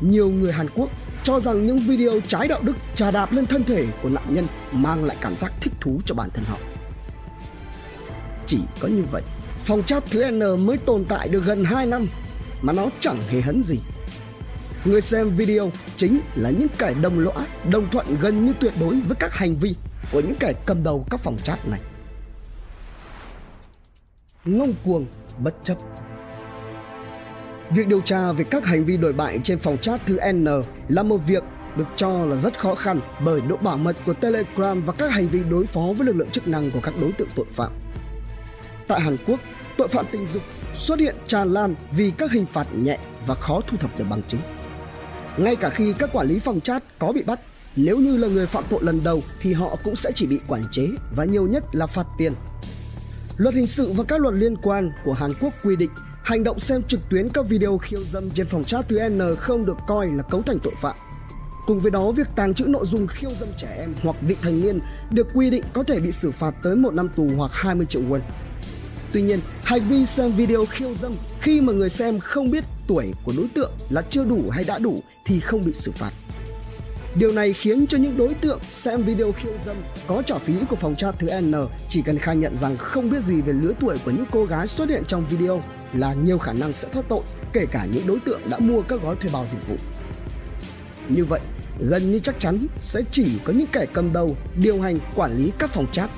nhiều 0.00 0.28
người 0.28 0.52
Hàn 0.52 0.66
Quốc 0.74 0.90
cho 1.22 1.40
rằng 1.40 1.62
những 1.62 1.78
video 1.78 2.12
trái 2.28 2.48
đạo 2.48 2.62
đức 2.62 2.76
trà 2.94 3.10
đạp 3.10 3.32
lên 3.32 3.46
thân 3.46 3.64
thể 3.64 3.86
của 4.02 4.08
nạn 4.08 4.34
nhân 4.34 4.46
mang 4.72 5.04
lại 5.04 5.16
cảm 5.20 5.36
giác 5.36 5.52
thích 5.60 5.72
thú 5.80 6.00
cho 6.04 6.14
bản 6.14 6.30
thân 6.34 6.44
họ. 6.44 6.58
Chỉ 8.46 8.58
có 8.80 8.88
như 8.88 9.04
vậy, 9.10 9.22
phòng 9.64 9.82
chat 9.82 10.04
thứ 10.10 10.30
N 10.30 10.66
mới 10.66 10.78
tồn 10.78 11.04
tại 11.04 11.28
được 11.28 11.44
gần 11.44 11.64
2 11.64 11.86
năm 11.86 12.06
mà 12.62 12.72
nó 12.72 12.86
chẳng 13.00 13.18
hề 13.28 13.40
hấn 13.40 13.62
gì. 13.62 13.76
Người 14.84 15.00
xem 15.00 15.28
video 15.28 15.70
chính 15.96 16.20
là 16.34 16.50
những 16.50 16.68
kẻ 16.78 16.94
đồng 17.02 17.18
lõa, 17.18 17.46
đồng 17.70 17.90
thuận 17.90 18.16
gần 18.20 18.46
như 18.46 18.52
tuyệt 18.60 18.72
đối 18.80 19.00
với 19.00 19.16
các 19.20 19.32
hành 19.32 19.56
vi 19.56 19.74
của 20.12 20.20
những 20.20 20.36
kẻ 20.40 20.52
cầm 20.66 20.82
đầu 20.82 21.06
các 21.10 21.20
phòng 21.20 21.38
chat 21.44 21.68
này. 21.68 21.80
Ngông 24.44 24.74
cuồng, 24.84 25.06
bất 25.38 25.54
chấp 25.64 25.78
Việc 27.70 27.88
điều 27.88 28.00
tra 28.00 28.32
về 28.32 28.44
các 28.44 28.64
hành 28.64 28.84
vi 28.84 28.96
đổi 28.96 29.12
bại 29.12 29.40
trên 29.44 29.58
phòng 29.58 29.78
chat 29.78 30.00
thứ 30.06 30.18
N 30.32 30.46
là 30.88 31.02
một 31.02 31.18
việc 31.26 31.42
được 31.76 31.84
cho 31.96 32.24
là 32.24 32.36
rất 32.36 32.58
khó 32.58 32.74
khăn 32.74 33.00
bởi 33.24 33.40
độ 33.40 33.56
bảo 33.56 33.78
mật 33.78 33.96
của 34.06 34.12
Telegram 34.12 34.82
và 34.82 34.92
các 34.92 35.10
hành 35.10 35.28
vi 35.28 35.40
đối 35.50 35.66
phó 35.66 35.80
với 35.96 36.06
lực 36.06 36.16
lượng 36.16 36.30
chức 36.30 36.48
năng 36.48 36.70
của 36.70 36.80
các 36.82 36.94
đối 37.00 37.12
tượng 37.12 37.28
tội 37.36 37.46
phạm. 37.54 37.72
Tại 38.88 39.00
Hàn 39.00 39.16
Quốc, 39.26 39.40
tội 39.76 39.88
phạm 39.88 40.06
tình 40.12 40.26
dục 40.26 40.42
xuất 40.74 40.98
hiện 40.98 41.16
tràn 41.26 41.52
lan 41.52 41.74
vì 41.92 42.10
các 42.10 42.32
hình 42.32 42.46
phạt 42.46 42.66
nhẹ 42.74 42.98
và 43.26 43.34
khó 43.34 43.60
thu 43.66 43.76
thập 43.76 43.98
được 43.98 44.04
bằng 44.10 44.22
chứng. 44.28 44.40
Ngay 45.36 45.56
cả 45.56 45.70
khi 45.70 45.92
các 45.98 46.10
quản 46.12 46.26
lý 46.26 46.38
phòng 46.38 46.60
chat 46.60 46.82
có 46.98 47.12
bị 47.12 47.22
bắt, 47.22 47.40
nếu 47.76 47.98
như 47.98 48.16
là 48.16 48.28
người 48.28 48.46
phạm 48.46 48.64
tội 48.70 48.80
lần 48.82 49.00
đầu 49.04 49.22
thì 49.40 49.52
họ 49.52 49.76
cũng 49.84 49.96
sẽ 49.96 50.12
chỉ 50.14 50.26
bị 50.26 50.40
quản 50.48 50.62
chế 50.72 50.88
và 51.16 51.24
nhiều 51.24 51.46
nhất 51.46 51.64
là 51.72 51.86
phạt 51.86 52.06
tiền. 52.18 52.34
Luật 53.36 53.54
hình 53.54 53.66
sự 53.66 53.92
và 53.92 54.04
các 54.04 54.20
luật 54.20 54.34
liên 54.34 54.56
quan 54.56 54.90
của 55.04 55.12
Hàn 55.12 55.30
Quốc 55.40 55.54
quy 55.64 55.76
định 55.76 55.90
Hành 56.26 56.44
động 56.44 56.60
xem 56.60 56.82
trực 56.82 57.00
tuyến 57.10 57.28
các 57.28 57.46
video 57.48 57.78
khiêu 57.78 58.04
dâm 58.04 58.30
trên 58.30 58.46
phòng 58.46 58.64
chat 58.64 58.88
thứ 58.88 59.08
N 59.08 59.36
không 59.38 59.66
được 59.66 59.76
coi 59.86 60.06
là 60.06 60.22
cấu 60.22 60.42
thành 60.42 60.58
tội 60.62 60.72
phạm. 60.82 60.96
Cùng 61.66 61.80
với 61.80 61.90
đó, 61.90 62.10
việc 62.10 62.26
tàng 62.36 62.54
trữ 62.54 62.64
nội 62.64 62.86
dung 62.86 63.06
khiêu 63.06 63.30
dâm 63.40 63.48
trẻ 63.58 63.76
em 63.78 63.94
hoặc 64.02 64.16
vị 64.20 64.36
thành 64.42 64.60
niên 64.60 64.80
được 65.10 65.26
quy 65.34 65.50
định 65.50 65.64
có 65.72 65.82
thể 65.82 66.00
bị 66.00 66.12
xử 66.12 66.30
phạt 66.30 66.54
tới 66.62 66.76
một 66.76 66.94
năm 66.94 67.08
tù 67.16 67.28
hoặc 67.36 67.50
20 67.54 67.86
triệu 67.86 68.02
won. 68.02 68.20
Tuy 69.12 69.22
nhiên, 69.22 69.40
hành 69.64 69.80
vi 69.88 70.06
xem 70.06 70.32
video 70.32 70.66
khiêu 70.66 70.94
dâm 70.94 71.12
khi 71.40 71.60
mà 71.60 71.72
người 71.72 71.88
xem 71.88 72.18
không 72.18 72.50
biết 72.50 72.64
tuổi 72.88 73.12
của 73.24 73.32
đối 73.36 73.48
tượng 73.54 73.72
là 73.90 74.02
chưa 74.10 74.24
đủ 74.24 74.44
hay 74.50 74.64
đã 74.64 74.78
đủ 74.78 75.00
thì 75.24 75.40
không 75.40 75.60
bị 75.66 75.72
xử 75.74 75.92
phạt. 75.92 76.10
Điều 77.14 77.32
này 77.32 77.52
khiến 77.52 77.86
cho 77.86 77.98
những 77.98 78.16
đối 78.16 78.34
tượng 78.34 78.60
xem 78.70 79.02
video 79.02 79.32
khiêu 79.32 79.52
dâm 79.64 79.76
có 80.06 80.22
trả 80.22 80.38
phí 80.38 80.54
của 80.70 80.76
phòng 80.76 80.94
chat 80.94 81.18
thứ 81.18 81.40
N 81.40 81.54
chỉ 81.88 82.02
cần 82.02 82.18
khai 82.18 82.36
nhận 82.36 82.56
rằng 82.56 82.76
không 82.76 83.10
biết 83.10 83.22
gì 83.22 83.40
về 83.40 83.52
lứa 83.52 83.72
tuổi 83.80 83.96
của 84.04 84.10
những 84.10 84.26
cô 84.30 84.44
gái 84.44 84.66
xuất 84.66 84.88
hiện 84.88 85.02
trong 85.04 85.26
video 85.30 85.62
là 85.92 86.14
nhiều 86.14 86.38
khả 86.38 86.52
năng 86.52 86.72
sẽ 86.72 86.88
thoát 86.92 87.08
tội 87.08 87.22
kể 87.52 87.66
cả 87.70 87.86
những 87.92 88.06
đối 88.06 88.20
tượng 88.20 88.40
đã 88.50 88.58
mua 88.58 88.82
các 88.82 89.02
gói 89.02 89.16
thuê 89.16 89.30
bao 89.32 89.46
dịch 89.46 89.68
vụ. 89.68 89.76
Như 91.08 91.24
vậy, 91.24 91.40
gần 91.78 92.12
như 92.12 92.18
chắc 92.18 92.40
chắn 92.40 92.58
sẽ 92.78 93.00
chỉ 93.10 93.38
có 93.44 93.52
những 93.52 93.66
kẻ 93.72 93.86
cầm 93.92 94.12
đầu, 94.12 94.36
điều 94.56 94.80
hành, 94.80 94.96
quản 95.16 95.36
lý 95.36 95.52
các 95.58 95.70
phòng 95.70 95.86
chat. 95.92 96.10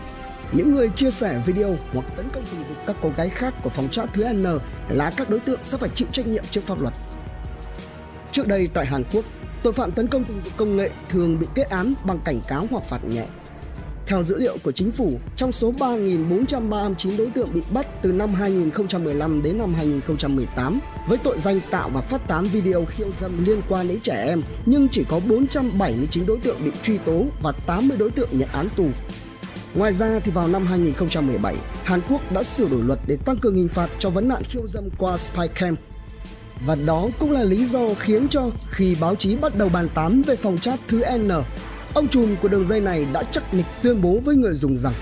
Những 0.52 0.74
người 0.74 0.88
chia 0.88 1.10
sẻ 1.10 1.42
video 1.46 1.76
hoặc 1.92 2.04
tấn 2.16 2.28
công 2.32 2.42
tình 2.50 2.64
dục 2.68 2.76
các 2.86 2.96
cô 3.02 3.10
gái 3.16 3.28
khác 3.30 3.54
của 3.62 3.70
phòng 3.70 3.88
chat 3.88 4.12
thứ 4.12 4.24
N 4.32 4.46
là 4.88 5.10
các 5.16 5.30
đối 5.30 5.40
tượng 5.40 5.62
sẽ 5.62 5.76
phải 5.76 5.90
chịu 5.94 6.08
trách 6.12 6.26
nhiệm 6.26 6.44
trước 6.50 6.60
pháp 6.66 6.82
luật. 6.82 6.94
Trước 8.32 8.48
đây 8.48 8.68
tại 8.74 8.86
Hàn 8.86 9.04
Quốc, 9.12 9.24
tội 9.62 9.72
phạm 9.72 9.92
tấn 9.92 10.06
công 10.06 10.24
tình 10.24 10.40
dục 10.44 10.52
công 10.56 10.76
nghệ 10.76 10.90
thường 11.08 11.38
bị 11.38 11.46
kết 11.54 11.70
án 11.70 11.94
bằng 12.04 12.18
cảnh 12.24 12.40
cáo 12.48 12.66
hoặc 12.70 12.84
phạt 12.84 13.04
nhẹ 13.04 13.26
theo 14.08 14.22
dữ 14.22 14.36
liệu 14.36 14.56
của 14.62 14.72
chính 14.72 14.92
phủ, 14.92 15.12
trong 15.36 15.52
số 15.52 15.72
3.439 15.72 17.16
đối 17.18 17.30
tượng 17.30 17.48
bị 17.54 17.60
bắt 17.74 17.86
từ 18.02 18.12
năm 18.12 18.34
2015 18.34 19.42
đến 19.42 19.58
năm 19.58 19.74
2018 19.74 20.78
với 21.08 21.18
tội 21.18 21.38
danh 21.38 21.60
tạo 21.70 21.90
và 21.94 22.00
phát 22.00 22.28
tán 22.28 22.44
video 22.44 22.84
khiêu 22.84 23.06
dâm 23.20 23.44
liên 23.44 23.60
quan 23.68 23.88
đến 23.88 24.00
trẻ 24.00 24.24
em, 24.28 24.40
nhưng 24.66 24.88
chỉ 24.88 25.04
có 25.08 25.20
479 25.28 26.26
đối 26.26 26.38
tượng 26.38 26.56
bị 26.64 26.70
truy 26.82 26.98
tố 26.98 27.24
và 27.42 27.52
80 27.66 27.96
đối 27.98 28.10
tượng 28.10 28.28
nhận 28.32 28.48
án 28.52 28.68
tù. 28.76 28.86
Ngoài 29.74 29.92
ra 29.92 30.20
thì 30.24 30.32
vào 30.32 30.48
năm 30.48 30.66
2017, 30.66 31.56
Hàn 31.84 32.00
Quốc 32.08 32.32
đã 32.32 32.42
sửa 32.42 32.68
đổi 32.68 32.82
luật 32.82 32.98
để 33.06 33.16
tăng 33.16 33.38
cường 33.38 33.54
hình 33.54 33.68
phạt 33.68 33.90
cho 33.98 34.10
vấn 34.10 34.28
nạn 34.28 34.42
khiêu 34.44 34.68
dâm 34.68 34.88
qua 34.98 35.16
spycam. 35.16 35.76
Và 36.66 36.76
đó 36.86 37.08
cũng 37.18 37.32
là 37.32 37.44
lý 37.44 37.64
do 37.64 37.80
khiến 37.98 38.28
cho 38.28 38.50
khi 38.70 38.96
báo 39.00 39.14
chí 39.14 39.36
bắt 39.36 39.52
đầu 39.58 39.68
bàn 39.68 39.88
tán 39.94 40.22
về 40.22 40.36
phòng 40.36 40.58
chat 40.58 40.80
thứ 40.88 41.02
N 41.18 41.28
Ông 41.98 42.08
trùm 42.08 42.36
của 42.42 42.48
đường 42.48 42.66
dây 42.66 42.80
này 42.80 43.06
đã 43.12 43.22
chắc 43.22 43.54
nịch 43.54 43.66
tuyên 43.82 44.02
bố 44.02 44.18
với 44.24 44.36
người 44.36 44.54
dùng 44.54 44.78
rằng 44.78 44.92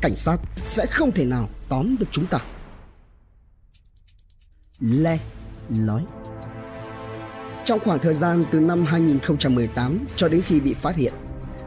cảnh 0.00 0.16
sát 0.16 0.36
sẽ 0.64 0.86
không 0.86 1.12
thể 1.12 1.24
nào 1.24 1.48
tóm 1.68 1.96
được 1.98 2.06
chúng 2.10 2.26
ta. 2.26 2.38
Le 4.80 5.18
nói. 5.68 6.04
Trong 7.64 7.80
khoảng 7.80 7.98
thời 7.98 8.14
gian 8.14 8.42
từ 8.50 8.60
năm 8.60 8.84
2018 8.86 10.04
cho 10.16 10.28
đến 10.28 10.42
khi 10.42 10.60
bị 10.60 10.74
phát 10.74 10.96
hiện, 10.96 11.12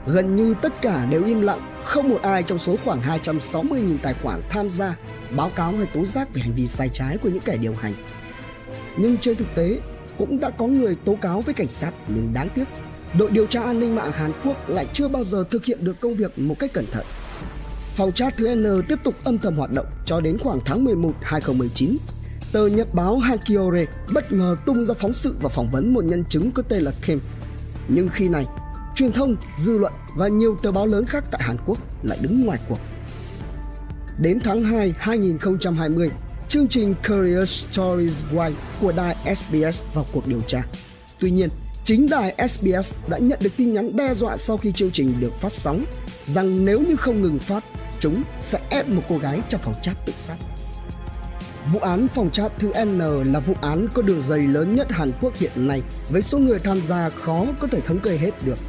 gần 0.08 0.36
như 0.36 0.56
tất 0.62 0.82
cả 0.82 1.06
đều 1.06 1.26
im 1.26 1.42
lặng, 1.42 1.82
không 1.84 2.10
một 2.10 2.20
ai 2.22 2.44
trong 2.44 2.60
số 2.60 2.76
khoảng 2.86 3.02
260.000 3.02 3.98
tài 4.02 4.14
khoản 4.14 4.42
tham 4.50 4.70
gia 4.70 4.96
báo 5.36 5.52
cáo 5.56 5.72
hay 5.72 5.88
tố 5.94 6.06
giác 6.06 6.34
về 6.34 6.42
hành 6.42 6.54
vi 6.54 6.68
sai 6.68 6.90
trái 6.94 7.18
của 7.18 7.30
những 7.30 7.44
kẻ 7.46 7.58
điều 7.58 7.76
hành. 7.76 7.94
Nhưng 8.98 9.18
trên 9.18 9.36
thực 9.36 9.56
tế, 9.56 9.80
cũng 10.18 10.40
đã 10.40 10.50
có 10.50 10.68
người 10.68 10.96
tố 11.06 11.16
cáo 11.22 11.42
với 11.42 11.54
cảnh 11.54 11.68
sát 11.68 11.92
nhưng 12.08 12.34
đáng 12.34 12.50
tiếc, 12.56 12.66
đội 13.18 13.32
điều 13.32 13.46
tra 13.48 13.64
an 13.64 13.80
ninh 13.80 13.96
mạng 13.96 14.12
Hàn 14.12 14.32
Quốc 14.46 14.70
lại 14.70 14.88
chưa 14.94 15.08
bao 15.08 15.24
giờ 15.24 15.44
thực 15.52 15.66
hiện 15.66 15.84
được 15.86 16.00
công 16.00 16.16
việc 16.16 16.40
một 16.40 16.56
cách 16.60 16.74
cẩn 16.74 16.86
thận. 16.92 17.06
Phòng 17.96 18.12
chat 18.12 18.38
thứ 18.38 18.56
N 18.56 18.84
tiếp 18.88 19.00
tục 19.04 19.16
âm 19.24 19.38
thầm 19.38 19.56
hoạt 19.56 19.72
động 19.72 19.86
cho 20.06 20.20
đến 20.20 20.38
khoảng 20.38 20.60
tháng 20.66 20.84
11 20.84 21.14
2019 21.22 21.98
tờ 22.52 22.68
nhật 22.68 22.94
báo 22.94 23.18
Hankyore 23.18 23.86
bất 24.14 24.32
ngờ 24.32 24.56
tung 24.66 24.86
ra 24.86 24.94
phóng 24.94 25.14
sự 25.14 25.36
và 25.42 25.50
phỏng 25.50 25.70
vấn 25.72 25.94
một 25.94 26.04
nhân 26.04 26.24
chứng 26.30 26.52
có 26.52 26.64
tên 26.70 26.84
là 26.84 26.92
Kim. 27.08 27.20
Nhưng 27.88 28.10
khi 28.10 28.30
này, 28.30 28.46
truyền 28.96 29.12
thông, 29.12 29.36
dư 29.58 29.78
luận 29.78 29.94
và 30.16 30.28
nhiều 30.28 30.58
tờ 30.64 30.72
báo 30.72 30.86
lớn 30.86 31.06
khác 31.06 31.24
tại 31.32 31.42
Hàn 31.44 31.58
Quốc 31.66 31.78
lại 32.04 32.18
đứng 32.22 32.46
ngoài 32.46 32.60
cuộc. 32.70 32.80
Đến 34.20 34.40
tháng 34.44 34.64
2 34.64 34.94
2020, 34.98 36.12
chương 36.50 36.68
trình 36.68 36.96
Career 37.04 37.50
Stories 37.50 38.26
Wide 38.34 38.52
của 38.82 38.92
đài 38.92 39.36
SBS 39.36 39.84
vào 39.94 40.06
cuộc 40.14 40.28
điều 40.28 40.42
tra. 40.42 40.64
Tuy 41.20 41.32
nhiên, 41.32 41.50
chính 41.88 42.10
đài 42.10 42.48
SBS 42.48 42.94
đã 43.08 43.18
nhận 43.18 43.40
được 43.42 43.50
tin 43.58 43.74
nhắn 43.74 43.96
đe 43.96 44.14
dọa 44.14 44.38
sau 44.38 44.58
khi 44.58 44.72
chương 44.72 44.92
trình 44.92 45.14
được 45.20 45.34
phát 45.34 45.52
sóng 45.52 45.86
rằng 46.26 46.66
nếu 46.66 46.82
như 46.82 46.96
không 46.96 47.22
ngừng 47.22 47.40
phát, 47.40 47.64
chúng 48.00 48.24
sẽ 48.40 48.60
ép 48.70 48.90
một 48.90 49.02
cô 49.10 49.18
gái 49.18 49.42
trong 49.50 49.62
phòng 49.64 49.74
chat 49.82 50.06
tự 50.06 50.14
sát. 50.16 50.36
Vụ 51.74 51.80
án 51.80 52.08
phòng 52.08 52.32
chat 52.32 52.52
thứ 52.60 52.86
N 52.86 53.00
là 53.34 53.40
vụ 53.40 53.54
án 53.62 53.88
có 53.94 54.02
đường 54.02 54.22
dây 54.22 54.40
lớn 54.40 54.76
nhất 54.76 54.92
Hàn 54.92 55.10
Quốc 55.22 55.34
hiện 55.36 55.52
nay 55.56 55.82
với 56.10 56.22
số 56.22 56.38
người 56.38 56.60
tham 56.60 56.82
gia 56.82 57.10
khó 57.10 57.46
có 57.60 57.68
thể 57.72 57.80
thống 57.80 58.00
kê 58.00 58.18
hết 58.18 58.32
được. 58.46 58.60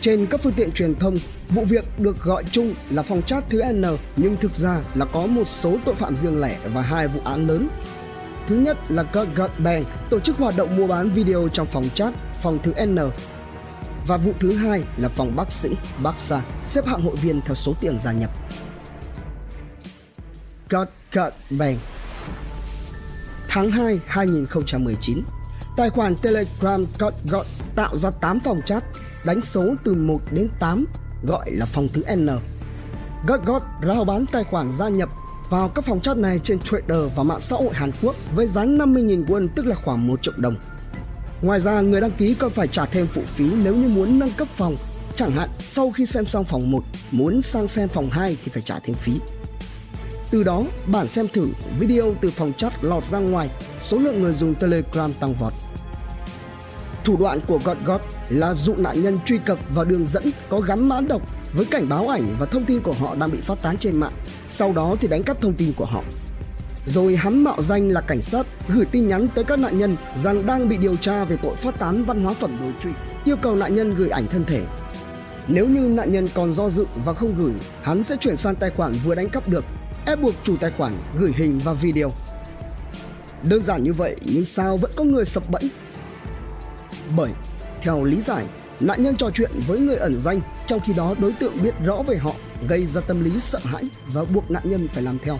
Trên 0.00 0.26
các 0.26 0.40
phương 0.42 0.54
tiện 0.56 0.72
truyền 0.72 0.94
thông, 0.94 1.16
vụ 1.48 1.64
việc 1.64 1.84
được 1.98 2.22
gọi 2.22 2.44
chung 2.50 2.74
là 2.90 3.02
phòng 3.02 3.22
chat 3.22 3.44
thứ 3.50 3.62
N 3.72 3.84
nhưng 4.16 4.34
thực 4.34 4.52
ra 4.52 4.80
là 4.94 5.04
có 5.04 5.26
một 5.26 5.48
số 5.48 5.76
tội 5.84 5.94
phạm 5.94 6.16
riêng 6.16 6.40
lẻ 6.40 6.58
và 6.74 6.82
hai 6.82 7.08
vụ 7.08 7.20
án 7.24 7.46
lớn. 7.46 7.68
Thứ 8.50 8.56
nhất 8.56 8.76
là 8.88 9.04
God 9.12 9.50
Bank, 9.58 9.86
tổ 10.10 10.20
chức 10.20 10.36
hoạt 10.36 10.56
động 10.56 10.76
mua 10.76 10.86
bán 10.86 11.10
video 11.10 11.48
trong 11.48 11.66
phòng 11.66 11.84
chat, 11.94 12.14
phòng 12.42 12.58
thứ 12.62 12.72
N. 12.86 12.98
Và 14.06 14.16
vụ 14.16 14.32
thứ 14.40 14.52
hai 14.52 14.82
là 14.96 15.08
phòng 15.08 15.36
bác 15.36 15.52
sĩ, 15.52 15.68
bác 16.02 16.18
Sa, 16.18 16.42
xếp 16.62 16.86
hạng 16.86 17.02
hội 17.02 17.16
viên 17.16 17.40
theo 17.40 17.54
số 17.54 17.72
tiền 17.80 17.98
gia 17.98 18.12
nhập. 18.12 18.30
God 20.70 20.88
God 21.12 21.32
Bank 21.50 21.78
tháng 23.48 23.70
2 23.70 24.00
2019, 24.06 25.22
tài 25.76 25.90
khoản 25.90 26.16
Telegram 26.22 26.86
Got 26.98 27.14
tạo 27.76 27.96
ra 27.96 28.10
8 28.10 28.40
phòng 28.40 28.60
chat 28.66 28.84
đánh 29.24 29.42
số 29.42 29.74
từ 29.84 29.94
1 29.94 30.20
đến 30.30 30.48
8 30.60 30.86
gọi 31.26 31.50
là 31.50 31.66
phòng 31.66 31.88
thứ 31.92 32.02
N. 32.14 32.26
Got 33.26 33.44
Got 33.46 33.62
rao 33.86 34.04
bán 34.04 34.26
tài 34.26 34.44
khoản 34.44 34.70
gia 34.70 34.88
nhập 34.88 35.08
vào 35.50 35.68
các 35.68 35.84
phòng 35.84 36.00
chat 36.00 36.16
này 36.16 36.40
trên 36.42 36.58
Twitter 36.58 37.08
và 37.08 37.22
mạng 37.22 37.40
xã 37.40 37.56
hội 37.56 37.74
Hàn 37.74 37.90
Quốc 38.02 38.14
với 38.34 38.46
giá 38.46 38.64
50.000 38.64 39.26
won 39.26 39.48
tức 39.56 39.66
là 39.66 39.74
khoảng 39.74 40.06
1 40.06 40.22
triệu 40.22 40.34
đồng. 40.36 40.56
Ngoài 41.42 41.60
ra, 41.60 41.80
người 41.80 42.00
đăng 42.00 42.10
ký 42.10 42.34
còn 42.34 42.50
phải 42.50 42.68
trả 42.68 42.86
thêm 42.86 43.06
phụ 43.06 43.22
phí 43.26 43.50
nếu 43.64 43.76
như 43.76 43.88
muốn 43.88 44.18
nâng 44.18 44.32
cấp 44.36 44.48
phòng. 44.56 44.74
Chẳng 45.16 45.30
hạn, 45.30 45.48
sau 45.64 45.90
khi 45.90 46.06
xem 46.06 46.26
xong 46.26 46.44
phòng 46.44 46.70
1, 46.70 46.84
muốn 47.10 47.42
sang 47.42 47.68
xem 47.68 47.88
phòng 47.88 48.10
2 48.10 48.36
thì 48.44 48.50
phải 48.52 48.62
trả 48.62 48.78
thêm 48.78 48.96
phí. 48.96 49.12
Từ 50.30 50.42
đó, 50.42 50.62
bản 50.86 51.08
xem 51.08 51.28
thử 51.28 51.48
video 51.78 52.14
từ 52.20 52.30
phòng 52.30 52.52
chat 52.52 52.84
lọt 52.84 53.04
ra 53.04 53.18
ngoài, 53.18 53.50
số 53.80 53.98
lượng 53.98 54.22
người 54.22 54.32
dùng 54.32 54.54
Telegram 54.54 55.12
tăng 55.12 55.34
vọt. 55.34 55.52
Thủ 57.04 57.16
đoạn 57.16 57.40
của 57.48 57.58
GodGod 57.64 58.00
là 58.28 58.54
dụ 58.54 58.74
nạn 58.76 59.02
nhân 59.02 59.18
truy 59.26 59.38
cập 59.38 59.58
vào 59.74 59.84
đường 59.84 60.04
dẫn 60.04 60.30
có 60.48 60.60
gắn 60.60 60.88
mã 60.88 61.00
độc 61.00 61.22
với 61.52 61.64
cảnh 61.64 61.88
báo 61.88 62.08
ảnh 62.08 62.36
và 62.38 62.46
thông 62.46 62.64
tin 62.64 62.82
của 62.82 62.92
họ 62.92 63.14
đang 63.14 63.30
bị 63.30 63.40
phát 63.40 63.62
tán 63.62 63.76
trên 63.78 63.96
mạng, 63.96 64.12
sau 64.50 64.72
đó 64.72 64.96
thì 65.00 65.08
đánh 65.08 65.22
cắp 65.22 65.40
thông 65.40 65.54
tin 65.54 65.72
của 65.76 65.84
họ. 65.84 66.02
Rồi 66.86 67.16
hắn 67.16 67.44
mạo 67.44 67.62
danh 67.62 67.88
là 67.88 68.00
cảnh 68.00 68.20
sát 68.20 68.46
gửi 68.68 68.84
tin 68.90 69.08
nhắn 69.08 69.28
tới 69.34 69.44
các 69.44 69.58
nạn 69.58 69.78
nhân 69.78 69.96
rằng 70.16 70.46
đang 70.46 70.68
bị 70.68 70.76
điều 70.76 70.96
tra 70.96 71.24
về 71.24 71.36
tội 71.42 71.56
phát 71.56 71.78
tán 71.78 72.04
văn 72.04 72.24
hóa 72.24 72.34
phẩm 72.34 72.50
đối 72.60 72.72
trụy, 72.80 72.92
yêu 73.24 73.36
cầu 73.42 73.56
nạn 73.56 73.74
nhân 73.74 73.94
gửi 73.94 74.10
ảnh 74.10 74.26
thân 74.26 74.44
thể. 74.44 74.62
Nếu 75.48 75.68
như 75.68 75.80
nạn 75.80 76.12
nhân 76.12 76.28
còn 76.34 76.52
do 76.52 76.70
dự 76.70 76.86
và 77.04 77.12
không 77.12 77.34
gửi, 77.38 77.52
hắn 77.82 78.02
sẽ 78.02 78.16
chuyển 78.20 78.36
sang 78.36 78.54
tài 78.54 78.70
khoản 78.70 78.92
vừa 79.04 79.14
đánh 79.14 79.28
cắp 79.28 79.48
được 79.48 79.64
ép 80.06 80.20
buộc 80.20 80.34
chủ 80.44 80.56
tài 80.60 80.70
khoản 80.70 80.92
gửi 81.18 81.32
hình 81.36 81.60
và 81.64 81.72
video. 81.72 82.08
Đơn 83.42 83.64
giản 83.64 83.84
như 83.84 83.92
vậy 83.92 84.16
nhưng 84.24 84.44
sao 84.44 84.76
vẫn 84.76 84.90
có 84.96 85.04
người 85.04 85.24
sập 85.24 85.50
bẫy? 85.50 85.70
Bởi, 87.16 87.30
theo 87.82 88.04
lý 88.04 88.20
giải, 88.20 88.44
nạn 88.80 89.02
nhân 89.02 89.16
trò 89.16 89.30
chuyện 89.30 89.50
với 89.66 89.80
người 89.80 89.96
ẩn 89.96 90.18
danh 90.18 90.40
trong 90.66 90.80
khi 90.80 90.92
đó 90.92 91.14
đối 91.18 91.32
tượng 91.32 91.62
biết 91.62 91.74
rõ 91.84 92.02
về 92.06 92.16
họ 92.16 92.32
gây 92.68 92.86
ra 92.86 93.00
tâm 93.00 93.24
lý 93.24 93.40
sợ 93.40 93.58
hãi 93.64 93.84
và 94.12 94.24
buộc 94.34 94.50
nạn 94.50 94.62
nhân 94.66 94.88
phải 94.88 95.02
làm 95.02 95.18
theo. 95.18 95.38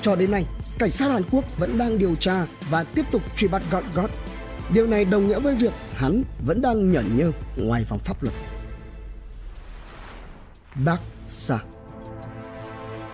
Cho 0.00 0.14
đến 0.16 0.30
nay, 0.30 0.44
cảnh 0.78 0.90
sát 0.90 1.08
Hàn 1.08 1.22
Quốc 1.30 1.58
vẫn 1.58 1.78
đang 1.78 1.98
điều 1.98 2.14
tra 2.14 2.46
và 2.70 2.84
tiếp 2.94 3.04
tục 3.10 3.22
truy 3.36 3.48
bắt 3.48 3.62
God 3.70 3.84
God. 3.94 4.10
Điều 4.72 4.86
này 4.86 5.04
đồng 5.04 5.28
nghĩa 5.28 5.40
với 5.40 5.54
việc 5.54 5.72
hắn 5.94 6.22
vẫn 6.46 6.62
đang 6.62 6.92
nhẫn 6.92 7.16
nhơ 7.16 7.32
ngoài 7.56 7.84
vòng 7.88 7.98
pháp 7.98 8.22
luật. 8.22 8.34
Bác 10.84 10.98
Sa 11.26 11.58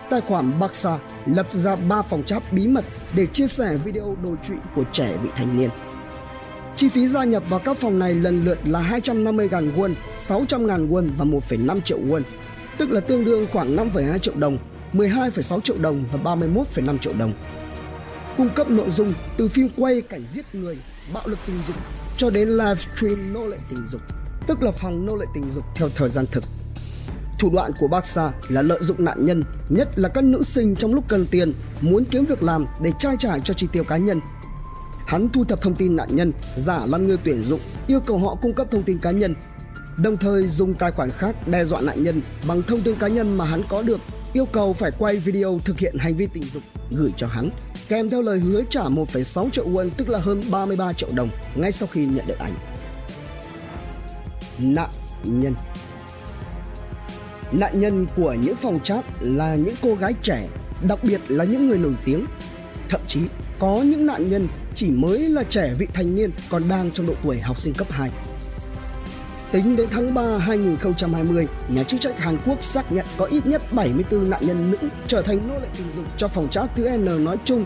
Tài 0.09 0.21
khoản 0.21 0.59
Baksa 0.59 0.97
lập 1.25 1.51
ra 1.51 1.75
3 1.75 2.01
phòng 2.01 2.23
chat 2.23 2.53
bí 2.53 2.67
mật 2.67 2.85
để 3.15 3.25
chia 3.25 3.47
sẻ 3.47 3.75
video 3.75 4.15
đồ 4.23 4.35
trụy 4.43 4.57
của 4.75 4.83
trẻ 4.91 5.17
vị 5.23 5.29
thành 5.35 5.57
niên. 5.57 5.69
Chi 6.75 6.89
phí 6.89 7.07
gia 7.07 7.23
nhập 7.23 7.43
vào 7.49 7.59
các 7.59 7.77
phòng 7.77 7.99
này 7.99 8.13
lần 8.13 8.45
lượt 8.45 8.57
là 8.65 8.81
250.000 8.81 9.73
won, 9.75 9.93
600.000 10.17 10.89
won 10.89 11.09
và 11.17 11.25
1,5 11.25 11.81
triệu 11.81 11.99
won, 11.99 12.21
tức 12.77 12.91
là 12.91 12.99
tương 12.99 13.25
đương 13.25 13.45
khoảng 13.51 13.75
5,2 13.75 14.17
triệu 14.17 14.35
đồng, 14.35 14.57
12,6 14.93 15.59
triệu 15.61 15.75
đồng 15.79 16.05
và 16.11 16.35
31,5 16.35 16.97
triệu 16.97 17.13
đồng. 17.19 17.33
Cung 18.37 18.49
cấp 18.49 18.69
nội 18.69 18.91
dung 18.91 19.09
từ 19.37 19.47
phim 19.47 19.69
quay 19.77 20.01
cảnh 20.01 20.23
giết 20.33 20.45
người, 20.55 20.77
bạo 21.13 21.23
lực 21.25 21.39
tình 21.47 21.55
dục 21.67 21.75
cho 22.17 22.29
đến 22.29 22.49
livestream 22.49 23.33
nô 23.33 23.47
lệ 23.47 23.57
tình 23.69 23.87
dục, 23.87 24.01
tức 24.47 24.63
là 24.63 24.71
phòng 24.71 25.05
nô 25.05 25.15
lệ 25.15 25.25
tình 25.33 25.49
dục 25.49 25.63
theo 25.75 25.89
thời 25.95 26.09
gian 26.09 26.25
thực. 26.31 26.43
Thủ 27.39 27.49
đoạn 27.53 27.71
của 27.79 27.87
Baxa 27.87 28.31
là 28.49 28.61
lợi 28.61 28.79
dụng 28.81 29.05
nạn 29.05 29.25
nhân, 29.25 29.43
nhất 29.69 29.89
là 29.95 30.09
các 30.09 30.23
nữ 30.23 30.43
sinh 30.43 30.75
trong 30.75 30.93
lúc 30.93 31.03
cần 31.07 31.25
tiền, 31.31 31.53
muốn 31.81 32.03
kiếm 32.05 32.25
việc 32.25 32.43
làm 32.43 32.65
để 32.83 32.91
trai 32.99 33.15
trải 33.19 33.41
cho 33.43 33.53
chi 33.53 33.67
tiêu 33.71 33.83
cá 33.83 33.97
nhân. 33.97 34.19
Hắn 35.13 35.29
thu 35.29 35.43
thập 35.43 35.61
thông 35.61 35.75
tin 35.75 35.95
nạn 35.95 36.07
nhân, 36.11 36.33
giả 36.57 36.85
làm 36.85 37.07
người 37.07 37.17
tuyển 37.23 37.43
dụng, 37.43 37.59
yêu 37.87 37.99
cầu 37.99 38.17
họ 38.17 38.35
cung 38.41 38.53
cấp 38.53 38.67
thông 38.71 38.83
tin 38.83 38.99
cá 38.99 39.11
nhân, 39.11 39.35
đồng 39.97 40.17
thời 40.17 40.47
dùng 40.47 40.73
tài 40.73 40.91
khoản 40.91 41.09
khác 41.09 41.47
đe 41.47 41.65
dọa 41.65 41.81
nạn 41.81 42.03
nhân 42.03 42.21
bằng 42.47 42.61
thông 42.61 42.81
tin 42.81 42.95
cá 42.95 43.07
nhân 43.07 43.37
mà 43.37 43.45
hắn 43.45 43.61
có 43.69 43.81
được, 43.81 43.99
yêu 44.33 44.45
cầu 44.45 44.73
phải 44.73 44.91
quay 44.91 45.17
video 45.17 45.59
thực 45.65 45.79
hiện 45.79 45.97
hành 45.97 46.15
vi 46.15 46.27
tình 46.33 46.43
dục 46.53 46.63
gửi 46.91 47.11
cho 47.17 47.27
hắn, 47.27 47.49
kèm 47.87 48.09
theo 48.09 48.21
lời 48.21 48.39
hứa 48.39 48.61
trả 48.69 48.81
1,6 48.81 49.49
triệu 49.49 49.65
won 49.65 49.89
tức 49.97 50.09
là 50.09 50.19
hơn 50.19 50.43
33 50.51 50.93
triệu 50.93 51.09
đồng 51.13 51.29
ngay 51.55 51.71
sau 51.71 51.89
khi 51.91 52.05
nhận 52.05 52.25
được 52.27 52.39
ảnh. 52.39 52.55
Nạn 54.59 54.89
nhân 55.23 55.53
Nạn 57.51 57.79
nhân 57.79 58.05
của 58.15 58.33
những 58.33 58.55
phòng 58.55 58.79
chat 58.79 59.05
là 59.21 59.55
những 59.55 59.75
cô 59.81 59.95
gái 59.95 60.13
trẻ, 60.21 60.47
đặc 60.87 60.99
biệt 61.03 61.21
là 61.27 61.43
những 61.43 61.67
người 61.67 61.77
nổi 61.77 61.93
tiếng. 62.05 62.25
Thậm 62.89 63.01
chí 63.07 63.19
có 63.59 63.81
những 63.85 64.05
nạn 64.05 64.29
nhân 64.29 64.47
chỉ 64.75 64.91
mới 64.91 65.29
là 65.29 65.43
trẻ 65.43 65.73
vị 65.77 65.87
thành 65.93 66.15
niên 66.15 66.29
còn 66.49 66.63
đang 66.69 66.91
trong 66.91 67.07
độ 67.07 67.13
tuổi 67.23 67.41
học 67.41 67.59
sinh 67.59 67.73
cấp 67.73 67.87
2. 67.91 68.09
Tính 69.51 69.75
đến 69.75 69.87
tháng 69.91 70.13
3 70.13 70.37
2020, 70.37 71.47
nhà 71.67 71.83
chức 71.83 72.01
trách 72.01 72.19
Hàn 72.19 72.37
Quốc 72.45 72.63
xác 72.63 72.91
nhận 72.91 73.05
có 73.17 73.25
ít 73.25 73.45
nhất 73.45 73.61
74 73.71 74.29
nạn 74.29 74.41
nhân 74.47 74.71
nữ 74.71 74.77
trở 75.07 75.21
thành 75.21 75.47
nô 75.47 75.53
lệ 75.53 75.67
tình 75.77 75.87
dục 75.95 76.05
cho 76.17 76.27
phòng 76.27 76.47
trá 76.51 76.61
thứ 76.75 76.97
N 76.97 77.25
nói 77.25 77.37
chung, 77.45 77.65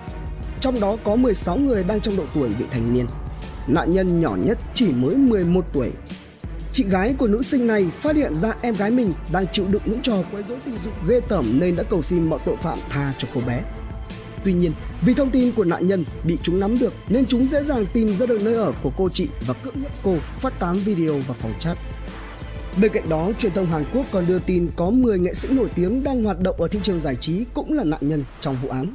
trong 0.61 0.79
đó 0.79 0.97
có 1.03 1.15
16 1.15 1.57
người 1.57 1.83
đang 1.83 2.01
trong 2.01 2.17
độ 2.17 2.23
tuổi 2.33 2.49
vị 2.49 2.65
thành 2.71 2.93
niên. 2.93 3.05
Nạn 3.67 3.91
nhân 3.91 4.19
nhỏ 4.19 4.35
nhất 4.45 4.57
chỉ 4.73 4.91
mới 4.91 5.15
11 5.15 5.65
tuổi 5.73 5.91
Chị 6.77 6.83
gái 6.83 7.15
của 7.17 7.27
nữ 7.27 7.43
sinh 7.43 7.67
này 7.67 7.87
phát 7.91 8.15
hiện 8.15 8.33
ra 8.33 8.53
em 8.61 8.75
gái 8.75 8.91
mình 8.91 9.11
đang 9.33 9.47
chịu 9.47 9.65
đựng 9.67 9.81
những 9.85 10.01
trò 10.01 10.17
quấy 10.31 10.43
rối 10.43 10.59
tình 10.65 10.77
dục 10.83 10.93
ghê 11.07 11.19
tởm 11.29 11.59
nên 11.59 11.75
đã 11.75 11.83
cầu 11.83 12.01
xin 12.01 12.29
mọi 12.29 12.39
tội 12.45 12.57
phạm 12.57 12.77
tha 12.89 13.13
cho 13.17 13.27
cô 13.33 13.41
bé. 13.47 13.61
Tuy 14.43 14.53
nhiên, 14.53 14.71
vì 15.01 15.13
thông 15.13 15.29
tin 15.29 15.51
của 15.51 15.63
nạn 15.63 15.87
nhân 15.87 16.03
bị 16.23 16.37
chúng 16.43 16.59
nắm 16.59 16.79
được 16.79 16.93
nên 17.09 17.25
chúng 17.25 17.47
dễ 17.47 17.63
dàng 17.63 17.85
tìm 17.93 18.15
ra 18.15 18.25
được 18.25 18.41
nơi 18.41 18.55
ở 18.55 18.71
của 18.83 18.91
cô 18.97 19.09
chị 19.09 19.27
và 19.47 19.53
cưỡng 19.53 19.75
hiếp 19.75 19.91
cô 20.03 20.15
phát 20.39 20.59
tán 20.59 20.77
video 20.77 21.13
và 21.27 21.33
phòng 21.33 21.53
chat. 21.59 21.77
Bên 22.81 22.91
cạnh 22.91 23.09
đó, 23.09 23.31
truyền 23.39 23.51
thông 23.51 23.65
Hàn 23.65 23.85
Quốc 23.93 24.05
còn 24.11 24.27
đưa 24.27 24.39
tin 24.39 24.69
có 24.75 24.89
10 24.89 25.19
nghệ 25.19 25.33
sĩ 25.33 25.49
nổi 25.51 25.69
tiếng 25.75 26.03
đang 26.03 26.23
hoạt 26.23 26.39
động 26.39 26.61
ở 26.61 26.67
thị 26.67 26.79
trường 26.83 27.01
giải 27.01 27.15
trí 27.15 27.45
cũng 27.53 27.73
là 27.73 27.83
nạn 27.83 27.99
nhân 28.01 28.23
trong 28.41 28.57
vụ 28.63 28.69
án. 28.69 28.93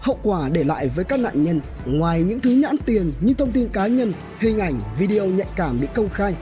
Hậu 0.00 0.18
quả 0.22 0.48
để 0.52 0.64
lại 0.64 0.88
với 0.88 1.04
các 1.04 1.20
nạn 1.20 1.44
nhân 1.44 1.60
ngoài 1.86 2.22
những 2.22 2.40
thứ 2.40 2.50
nhãn 2.50 2.76
tiền 2.86 3.12
như 3.20 3.34
thông 3.34 3.52
tin 3.52 3.68
cá 3.68 3.86
nhân, 3.86 4.12
hình 4.38 4.58
ảnh, 4.58 4.80
video 4.98 5.26
nhạy 5.26 5.48
cảm 5.56 5.80
bị 5.80 5.86
công 5.94 6.08
khai, 6.08 6.34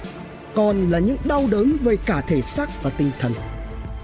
còn 0.54 0.90
là 0.90 0.99
những 0.99 1.16
đau 1.25 1.47
đớn 1.50 1.76
về 1.83 1.97
cả 1.97 2.21
thể 2.21 2.43
xác 2.43 2.83
và 2.83 2.90
tinh 2.90 3.11
thần. 3.19 3.33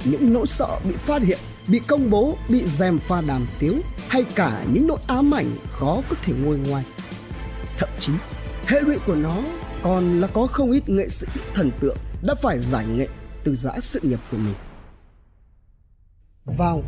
Những 0.05 0.33
nỗi 0.33 0.47
sợ 0.47 0.81
bị 0.85 0.95
phát 0.97 1.23
hiện, 1.23 1.39
bị 1.71 1.81
công 1.89 2.11
bố, 2.11 2.37
bị 2.49 2.67
dèm 2.67 2.99
pha 2.99 3.23
đàm 3.29 3.47
tiếu 3.59 3.75
hay 4.09 4.25
cả 4.35 4.65
những 4.73 4.87
nỗi 4.87 4.99
ám 5.07 5.35
ảnh 5.35 5.51
khó 5.73 6.03
có 6.11 6.17
thể 6.23 6.33
ngôi 6.45 6.59
ngoài. 6.59 6.85
Thậm 7.79 7.89
chí, 7.99 8.13
hệ 8.67 8.81
lụy 8.81 8.99
của 9.07 9.15
nó 9.15 9.43
còn 9.83 10.21
là 10.21 10.27
có 10.27 10.47
không 10.47 10.73
ít 10.73 10.89
nghệ 10.89 11.09
sĩ 11.09 11.27
thần 11.55 11.71
tượng 11.81 11.97
đã 12.23 12.35
phải 12.35 12.59
giải 12.59 12.87
nghệ 12.87 13.09
từ 13.45 13.55
giã 13.55 13.73
sự 13.81 14.01
nghiệp 14.03 14.19
của 14.31 14.37
mình. 14.37 14.55
Vào 16.45 16.83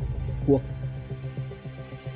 cuộc 0.47 0.61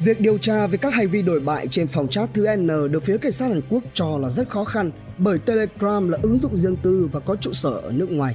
Việc 0.01 0.21
điều 0.21 0.39
tra 0.39 0.67
về 0.67 0.79
các 0.79 0.95
hành 0.95 1.09
vi 1.09 1.23
đổi 1.23 1.41
bại 1.41 1.69
trên 1.69 1.87
phòng 1.87 2.09
chat 2.09 2.35
thứ 2.35 2.57
N 2.57 2.67
được 2.67 3.05
phía 3.05 3.19
cảnh 3.19 3.33
sát 3.33 3.47
Hàn 3.47 3.61
Quốc 3.71 3.83
cho 3.95 4.19
là 4.19 4.29
rất 4.29 4.49
khó 4.49 4.65
khăn 4.65 4.91
bởi 5.19 5.39
Telegram 5.39 6.09
là 6.09 6.19
ứng 6.23 6.39
dụng 6.39 6.57
riêng 6.57 6.77
tư 6.77 7.09
và 7.13 7.21
có 7.21 7.37
trụ 7.37 7.53
sở 7.53 7.71
ở 7.71 7.93
nước 7.93 8.11
ngoài. 8.11 8.35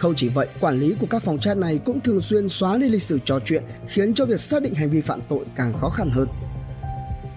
Không 0.00 0.14
chỉ 0.14 0.28
vậy, 0.28 0.48
quản 0.60 0.80
lý 0.80 0.94
của 1.00 1.06
các 1.10 1.22
phòng 1.22 1.38
chat 1.38 1.56
này 1.56 1.80
cũng 1.84 2.00
thường 2.00 2.20
xuyên 2.20 2.48
xóa 2.48 2.78
đi 2.78 2.88
lịch 2.88 3.02
sử 3.02 3.18
trò 3.24 3.38
chuyện 3.44 3.62
khiến 3.88 4.14
cho 4.14 4.26
việc 4.26 4.40
xác 4.40 4.62
định 4.62 4.74
hành 4.74 4.90
vi 4.90 5.00
phạm 5.00 5.20
tội 5.28 5.44
càng 5.56 5.72
khó 5.80 5.88
khăn 5.88 6.10
hơn. 6.10 6.28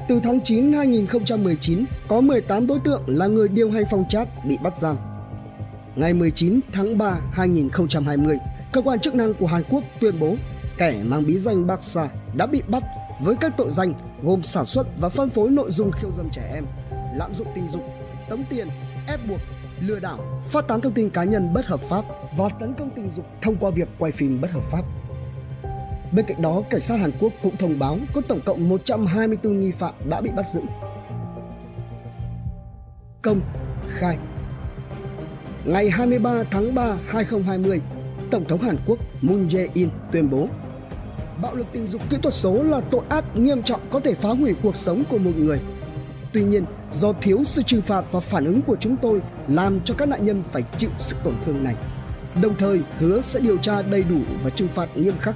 Từ 0.08 0.20
tháng 0.24 0.41
9 0.43 0.74
2019, 0.74 1.86
có 2.08 2.22
18 2.22 2.67
đối 2.67 2.79
tượng 2.79 3.03
là 3.08 3.27
người 3.27 3.48
điều 3.48 3.72
hành 3.72 3.84
phòng 3.91 4.05
chat 4.10 4.27
bị 4.46 4.58
bắt 4.63 4.74
giam. 4.82 4.98
Ngày 5.96 6.13
19 6.13 6.60
tháng 6.72 6.98
3 6.98 7.20
2020, 7.34 8.38
cơ 8.74 8.82
quan 8.82 9.00
chức 9.00 9.15
năng 9.15 9.34
của 9.34 9.48
Hàn 9.48 9.63
Quốc 9.70 9.84
tuyên 10.01 10.20
bố 10.20 10.36
kẻ 10.77 11.03
mang 11.03 11.25
bí 11.25 11.38
danh 11.38 11.67
Baksa 11.67 12.10
đã 12.36 12.46
bị 12.46 12.62
bắt 12.67 12.84
với 13.22 13.36
các 13.36 13.53
tội 13.58 13.72
danh 13.72 13.93
gồm 14.24 14.43
sản 14.43 14.65
xuất 14.65 14.88
và 14.98 15.10
phân 15.10 15.29
phối 15.29 15.50
nội 15.50 15.72
dung 15.72 15.91
khiêu 15.91 16.12
dâm 16.12 16.29
trẻ 16.29 16.51
em, 16.53 16.65
lạm 17.15 17.36
dụng 17.36 17.48
tình 17.55 17.67
dục, 17.67 17.84
tống 18.29 18.43
tiền, 18.50 18.67
ép 19.08 19.20
buộc, 19.27 19.39
lừa 19.87 19.99
đảo, 19.99 20.41
phát 20.45 20.67
tán 20.67 20.81
thông 20.81 20.93
tin 20.93 21.09
cá 21.09 21.23
nhân 21.23 21.53
bất 21.53 21.65
hợp 21.65 21.79
pháp 21.79 22.05
và 22.37 22.49
tấn 22.59 22.73
công 22.73 22.89
tình 22.95 23.11
dục 23.11 23.25
thông 23.41 23.55
qua 23.55 23.69
việc 23.69 23.89
quay 23.97 24.11
phim 24.11 24.41
bất 24.41 24.51
hợp 24.51 24.63
pháp. 24.71 24.83
Bên 26.11 26.25
cạnh 26.25 26.41
đó, 26.41 26.63
cảnh 26.69 26.81
sát 26.81 26.99
Hàn 26.99 27.11
Quốc 27.19 27.33
cũng 27.43 27.57
thông 27.57 27.79
báo 27.79 27.97
có 28.13 28.21
tổng 28.27 28.41
cộng 28.45 28.69
124 28.69 29.59
nghi 29.59 29.71
phạm 29.71 29.93
đã 30.09 30.21
bị 30.21 30.29
bắt 30.35 30.45
giữ. 30.47 30.61
Công 33.21 33.41
khai 33.87 34.17
Ngày 35.65 35.89
23 35.89 36.43
tháng 36.51 36.75
3 36.75 36.97
2020, 37.07 37.81
Tổng 38.31 38.45
thống 38.45 38.61
Hàn 38.61 38.77
Quốc 38.85 38.99
Moon 39.21 39.47
Jae-in 39.47 39.87
tuyên 40.11 40.29
bố 40.29 40.47
bạo 41.41 41.55
lực 41.55 41.67
tình 41.71 41.87
dục 41.87 42.01
kỹ 42.09 42.17
thuật 42.21 42.33
số 42.33 42.63
là 42.63 42.81
tội 42.81 43.01
ác 43.09 43.25
nghiêm 43.35 43.63
trọng 43.63 43.81
có 43.89 43.99
thể 43.99 44.13
phá 44.13 44.29
hủy 44.29 44.55
cuộc 44.63 44.75
sống 44.75 45.03
của 45.09 45.17
một 45.17 45.31
người. 45.37 45.59
Tuy 46.33 46.43
nhiên, 46.43 46.65
do 46.93 47.13
thiếu 47.13 47.43
sự 47.43 47.61
trừng 47.61 47.81
phạt 47.81 48.05
và 48.11 48.19
phản 48.19 48.45
ứng 48.45 48.61
của 48.61 48.75
chúng 48.79 48.95
tôi 48.97 49.21
làm 49.47 49.79
cho 49.85 49.93
các 49.97 50.07
nạn 50.07 50.25
nhân 50.25 50.43
phải 50.51 50.63
chịu 50.77 50.89
sự 50.99 51.15
tổn 51.23 51.33
thương 51.45 51.63
này. 51.63 51.75
Đồng 52.41 52.55
thời 52.55 52.81
hứa 52.99 53.21
sẽ 53.21 53.39
điều 53.39 53.57
tra 53.57 53.81
đầy 53.81 54.03
đủ 54.03 54.19
và 54.43 54.49
trừng 54.49 54.67
phạt 54.67 54.97
nghiêm 54.97 55.13
khắc. 55.19 55.35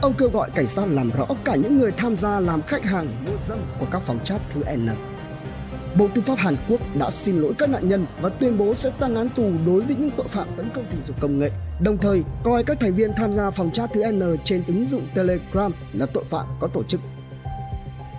Ông 0.00 0.14
kêu 0.18 0.30
gọi 0.30 0.50
cảnh 0.54 0.66
sát 0.66 0.84
làm 0.88 1.10
rõ 1.10 1.26
cả 1.44 1.54
những 1.54 1.78
người 1.78 1.92
tham 1.92 2.16
gia 2.16 2.40
làm 2.40 2.62
khách 2.62 2.84
hàng 2.84 3.06
mua 3.26 3.36
dâm 3.40 3.58
của 3.80 3.86
các 3.90 4.02
phòng 4.02 4.18
chat 4.24 4.40
thứ 4.54 4.62
N. 4.76 4.88
Bộ 5.98 6.08
Tư 6.14 6.22
pháp 6.22 6.38
Hàn 6.38 6.56
Quốc 6.68 6.80
đã 6.96 7.10
xin 7.10 7.36
lỗi 7.36 7.52
các 7.58 7.70
nạn 7.70 7.88
nhân 7.88 8.06
và 8.20 8.28
tuyên 8.28 8.58
bố 8.58 8.74
sẽ 8.74 8.90
tăng 8.90 9.16
án 9.16 9.28
tù 9.28 9.50
đối 9.66 9.80
với 9.80 9.96
những 9.96 10.10
tội 10.16 10.28
phạm 10.28 10.48
tấn 10.56 10.70
công 10.74 10.84
tình 10.90 11.02
dục 11.06 11.16
công 11.20 11.38
nghệ, 11.38 11.50
đồng 11.80 11.98
thời 11.98 12.22
coi 12.44 12.64
các 12.64 12.80
thành 12.80 12.94
viên 12.94 13.12
tham 13.16 13.32
gia 13.32 13.50
phòng 13.50 13.70
chat 13.72 13.90
thứ 13.94 14.12
N 14.12 14.22
trên 14.44 14.62
ứng 14.66 14.86
dụng 14.86 15.06
Telegram 15.14 15.72
là 15.92 16.06
tội 16.06 16.24
phạm 16.30 16.46
có 16.60 16.68
tổ 16.68 16.82
chức. 16.82 17.00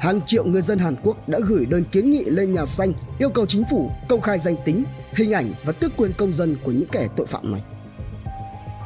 Hàng 0.05 0.21
triệu 0.25 0.45
người 0.45 0.61
dân 0.61 0.79
Hàn 0.79 0.95
Quốc 1.03 1.29
đã 1.29 1.39
gửi 1.47 1.65
đơn 1.65 1.83
kiến 1.91 2.09
nghị 2.09 2.23
lên 2.25 2.53
nhà 2.53 2.65
xanh 2.65 2.93
yêu 3.19 3.29
cầu 3.29 3.45
chính 3.45 3.63
phủ 3.71 3.91
công 4.09 4.21
khai 4.21 4.39
danh 4.39 4.55
tính, 4.65 4.83
hình 5.13 5.31
ảnh 5.31 5.53
và 5.63 5.73
tước 5.73 5.97
quyền 5.97 6.13
công 6.13 6.33
dân 6.33 6.57
của 6.63 6.71
những 6.71 6.87
kẻ 6.91 7.07
tội 7.15 7.27
phạm 7.27 7.51
này. 7.51 7.61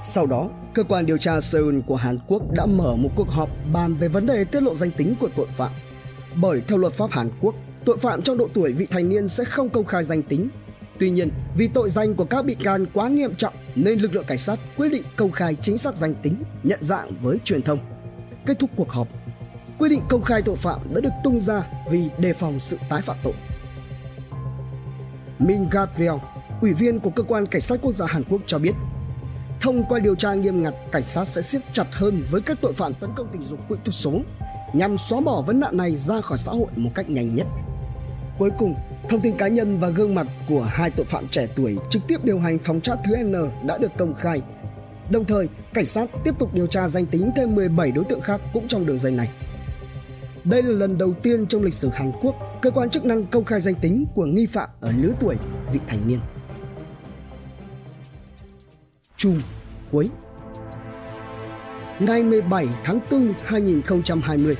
Sau 0.03 0.25
đó, 0.25 0.49
cơ 0.73 0.83
quan 0.83 1.05
điều 1.05 1.17
tra 1.17 1.41
Seoul 1.41 1.79
của 1.87 1.95
Hàn 1.95 2.19
Quốc 2.27 2.51
đã 2.51 2.65
mở 2.65 2.95
một 2.95 3.09
cuộc 3.15 3.29
họp 3.29 3.49
bàn 3.73 3.95
về 3.95 4.07
vấn 4.07 4.25
đề 4.25 4.43
tiết 4.43 4.63
lộ 4.63 4.75
danh 4.75 4.91
tính 4.91 5.15
của 5.19 5.29
tội 5.35 5.47
phạm. 5.57 5.71
Bởi 6.35 6.61
theo 6.67 6.77
luật 6.77 6.93
pháp 6.93 7.11
Hàn 7.11 7.29
Quốc, 7.41 7.55
tội 7.85 7.97
phạm 7.97 8.21
trong 8.21 8.37
độ 8.37 8.47
tuổi 8.53 8.71
vị 8.73 8.87
thành 8.91 9.09
niên 9.09 9.27
sẽ 9.27 9.43
không 9.43 9.69
công 9.69 9.85
khai 9.85 10.03
danh 10.03 10.23
tính. 10.23 10.49
Tuy 10.99 11.09
nhiên, 11.09 11.29
vì 11.57 11.67
tội 11.67 11.89
danh 11.89 12.15
của 12.15 12.25
các 12.25 12.45
bị 12.45 12.55
can 12.55 12.85
quá 12.93 13.09
nghiêm 13.09 13.35
trọng 13.35 13.53
nên 13.75 13.99
lực 13.99 14.15
lượng 14.15 14.25
cảnh 14.27 14.37
sát 14.37 14.59
quyết 14.77 14.89
định 14.89 15.03
công 15.15 15.31
khai 15.31 15.55
chính 15.61 15.77
xác 15.77 15.95
danh 15.95 16.13
tính, 16.21 16.43
nhận 16.63 16.83
dạng 16.83 17.11
với 17.21 17.37
truyền 17.43 17.61
thông. 17.61 17.79
Kết 18.45 18.59
thúc 18.59 18.69
cuộc 18.75 18.89
họp, 18.89 19.07
Quy 19.79 19.89
định 19.89 20.01
công 20.09 20.23
khai 20.23 20.41
tội 20.41 20.55
phạm 20.55 20.79
đã 20.93 21.01
được 21.01 21.09
tung 21.23 21.41
ra 21.41 21.63
vì 21.89 22.09
đề 22.17 22.33
phòng 22.33 22.59
sự 22.59 22.77
tái 22.89 23.01
phạm 23.01 23.17
tội. 23.23 23.33
Min 25.39 25.69
Gabriel, 25.71 26.15
ủy 26.61 26.73
viên 26.73 26.99
của 26.99 27.09
cơ 27.09 27.23
quan 27.23 27.45
cảnh 27.45 27.61
sát 27.61 27.79
quốc 27.81 27.93
gia 27.93 28.05
Hàn 28.05 28.23
Quốc 28.29 28.41
cho 28.47 28.59
biết, 28.59 28.71
thông 29.61 29.83
qua 29.89 29.99
điều 29.99 30.15
tra 30.15 30.33
nghiêm 30.33 30.63
ngặt, 30.63 30.73
cảnh 30.91 31.03
sát 31.03 31.25
sẽ 31.25 31.41
siết 31.41 31.61
chặt 31.73 31.87
hơn 31.91 32.23
với 32.31 32.41
các 32.41 32.57
tội 32.61 32.73
phạm 32.73 32.93
tấn 32.93 33.09
công 33.15 33.27
tình 33.31 33.43
dục 33.43 33.59
quỹ 33.69 33.77
thuật 33.85 33.95
số 33.95 34.13
nhằm 34.73 34.97
xóa 34.97 35.21
bỏ 35.21 35.41
vấn 35.41 35.59
nạn 35.59 35.77
này 35.77 35.95
ra 35.95 36.21
khỏi 36.21 36.37
xã 36.37 36.51
hội 36.51 36.67
một 36.75 36.89
cách 36.95 37.09
nhanh 37.09 37.35
nhất. 37.35 37.47
Cuối 38.39 38.51
cùng, 38.57 38.75
thông 39.09 39.21
tin 39.21 39.37
cá 39.37 39.47
nhân 39.47 39.79
và 39.79 39.89
gương 39.89 40.15
mặt 40.15 40.27
của 40.49 40.61
hai 40.61 40.89
tội 40.89 41.05
phạm 41.05 41.27
trẻ 41.27 41.47
tuổi 41.55 41.77
trực 41.89 42.01
tiếp 42.07 42.17
điều 42.23 42.39
hành 42.39 42.59
phòng 42.59 42.81
trát 42.81 42.99
thứ 43.05 43.23
N 43.23 43.33
đã 43.67 43.77
được 43.77 43.91
công 43.97 44.13
khai. 44.13 44.41
Đồng 45.09 45.25
thời, 45.25 45.47
cảnh 45.73 45.85
sát 45.85 46.09
tiếp 46.23 46.33
tục 46.39 46.53
điều 46.53 46.67
tra 46.67 46.87
danh 46.87 47.05
tính 47.05 47.31
thêm 47.35 47.55
17 47.55 47.91
đối 47.91 48.05
tượng 48.05 48.21
khác 48.21 48.41
cũng 48.53 48.67
trong 48.67 48.85
đường 48.85 48.99
dây 48.99 49.11
này. 49.11 49.29
Đây 50.43 50.63
là 50.63 50.71
lần 50.71 50.97
đầu 50.97 51.13
tiên 51.23 51.47
trong 51.47 51.63
lịch 51.63 51.73
sử 51.73 51.89
Hàn 51.89 52.11
Quốc, 52.21 52.35
cơ 52.61 52.71
quan 52.71 52.89
chức 52.89 53.05
năng 53.05 53.25
công 53.25 53.45
khai 53.45 53.61
danh 53.61 53.75
tính 53.75 54.05
của 54.15 54.25
nghi 54.25 54.45
phạm 54.45 54.69
ở 54.81 54.91
lứa 54.91 55.13
tuổi 55.19 55.35
vị 55.73 55.79
thành 55.87 56.07
niên. 56.07 56.19
Chung 59.17 59.41
cuối 59.91 60.09
Ngày 61.99 62.23
17 62.23 62.67
tháng 62.83 62.99
4 63.11 63.33
2020, 63.45 64.57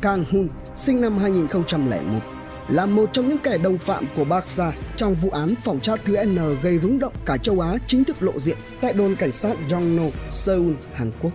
Kang 0.00 0.24
Hun 0.30 0.48
sinh 0.74 1.00
năm 1.00 1.18
2001 1.18 2.20
là 2.68 2.86
một 2.86 3.10
trong 3.12 3.28
những 3.28 3.38
kẻ 3.38 3.58
đồng 3.58 3.78
phạm 3.78 4.04
của 4.16 4.24
Barca 4.24 4.72
trong 4.96 5.14
vụ 5.14 5.30
án 5.30 5.48
phòng 5.64 5.80
tra 5.80 5.92
thứ 6.04 6.24
N 6.24 6.38
gây 6.62 6.78
rúng 6.78 6.98
động 6.98 7.12
cả 7.26 7.36
châu 7.36 7.60
Á 7.60 7.78
chính 7.86 8.04
thức 8.04 8.22
lộ 8.22 8.38
diện 8.38 8.56
tại 8.80 8.92
đồn 8.92 9.14
cảnh 9.14 9.32
sát 9.32 9.56
Jongno, 9.68 10.10
Seoul, 10.30 10.72
Hàn 10.94 11.12
Quốc. 11.22 11.32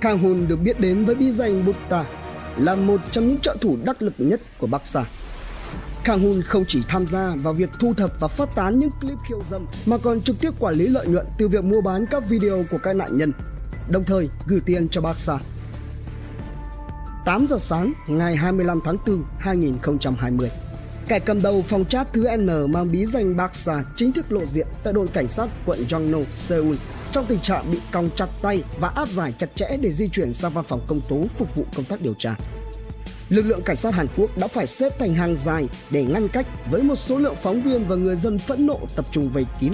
Kang 0.00 0.18
Hun 0.18 0.48
được 0.48 0.56
biết 0.56 0.80
đến 0.80 1.04
với 1.04 1.14
bí 1.14 1.32
danh 1.32 1.66
Butta 1.66 2.04
là 2.56 2.74
một 2.74 3.00
trong 3.12 3.28
những 3.28 3.38
trợ 3.38 3.56
thủ 3.60 3.78
đắc 3.84 4.02
lực 4.02 4.14
nhất 4.18 4.40
của 4.58 4.66
Barca. 4.66 5.04
Kang 6.04 6.20
Hun 6.20 6.42
không 6.42 6.64
chỉ 6.68 6.82
tham 6.88 7.06
gia 7.06 7.34
vào 7.36 7.52
việc 7.52 7.70
thu 7.80 7.94
thập 7.94 8.20
và 8.20 8.28
phát 8.28 8.48
tán 8.54 8.78
những 8.78 8.90
clip 9.00 9.18
khiêu 9.28 9.42
dâm 9.50 9.66
mà 9.86 9.98
còn 9.98 10.20
trực 10.20 10.40
tiếp 10.40 10.50
quản 10.58 10.74
lý 10.74 10.88
lợi 10.88 11.06
nhuận 11.06 11.26
từ 11.38 11.48
việc 11.48 11.64
mua 11.64 11.80
bán 11.80 12.06
các 12.06 12.28
video 12.28 12.64
của 12.70 12.78
các 12.78 12.96
nạn 12.96 13.18
nhân, 13.18 13.32
đồng 13.88 14.04
thời 14.04 14.28
gửi 14.46 14.60
tiền 14.66 14.88
cho 14.88 15.00
Barca 15.00 15.38
8 17.24 17.46
giờ 17.46 17.58
sáng 17.58 17.92
ngày 18.06 18.36
25 18.36 18.80
tháng 18.84 18.96
4 19.06 19.24
2020. 19.38 20.50
Kẻ 21.08 21.18
cầm 21.18 21.42
đầu 21.42 21.62
phòng 21.62 21.84
chat 21.84 22.12
thứ 22.12 22.36
N 22.36 22.72
mang 22.72 22.92
bí 22.92 23.06
danh 23.06 23.36
Baksa 23.36 23.84
chính 23.96 24.12
thức 24.12 24.32
lộ 24.32 24.46
diện 24.46 24.66
tại 24.84 24.92
đồn 24.92 25.06
cảnh 25.06 25.28
sát 25.28 25.48
quận 25.66 25.84
Jongno, 25.88 26.24
Seoul 26.34 26.76
trong 27.14 27.26
tình 27.26 27.40
trạng 27.40 27.70
bị 27.70 27.78
còng 27.92 28.08
chặt 28.16 28.26
tay 28.42 28.62
và 28.80 28.88
áp 28.88 29.08
giải 29.08 29.34
chặt 29.38 29.46
chẽ 29.54 29.76
để 29.80 29.90
di 29.90 30.08
chuyển 30.08 30.32
sang 30.32 30.52
văn 30.52 30.64
phòng 30.68 30.80
công 30.86 31.00
tố 31.08 31.24
phục 31.38 31.56
vụ 31.56 31.66
công 31.76 31.84
tác 31.84 32.00
điều 32.00 32.14
tra. 32.14 32.36
Lực 33.28 33.46
lượng 33.46 33.60
cảnh 33.64 33.76
sát 33.76 33.94
Hàn 33.94 34.06
Quốc 34.16 34.38
đã 34.38 34.48
phải 34.48 34.66
xếp 34.66 34.98
thành 34.98 35.14
hàng 35.14 35.36
dài 35.36 35.68
để 35.90 36.04
ngăn 36.04 36.28
cách 36.28 36.46
với 36.70 36.82
một 36.82 36.96
số 36.96 37.18
lượng 37.18 37.34
phóng 37.42 37.62
viên 37.62 37.88
và 37.88 37.96
người 37.96 38.16
dân 38.16 38.38
phẫn 38.38 38.66
nộ 38.66 38.78
tập 38.96 39.04
trung 39.10 39.28
vây 39.28 39.46
kín. 39.60 39.72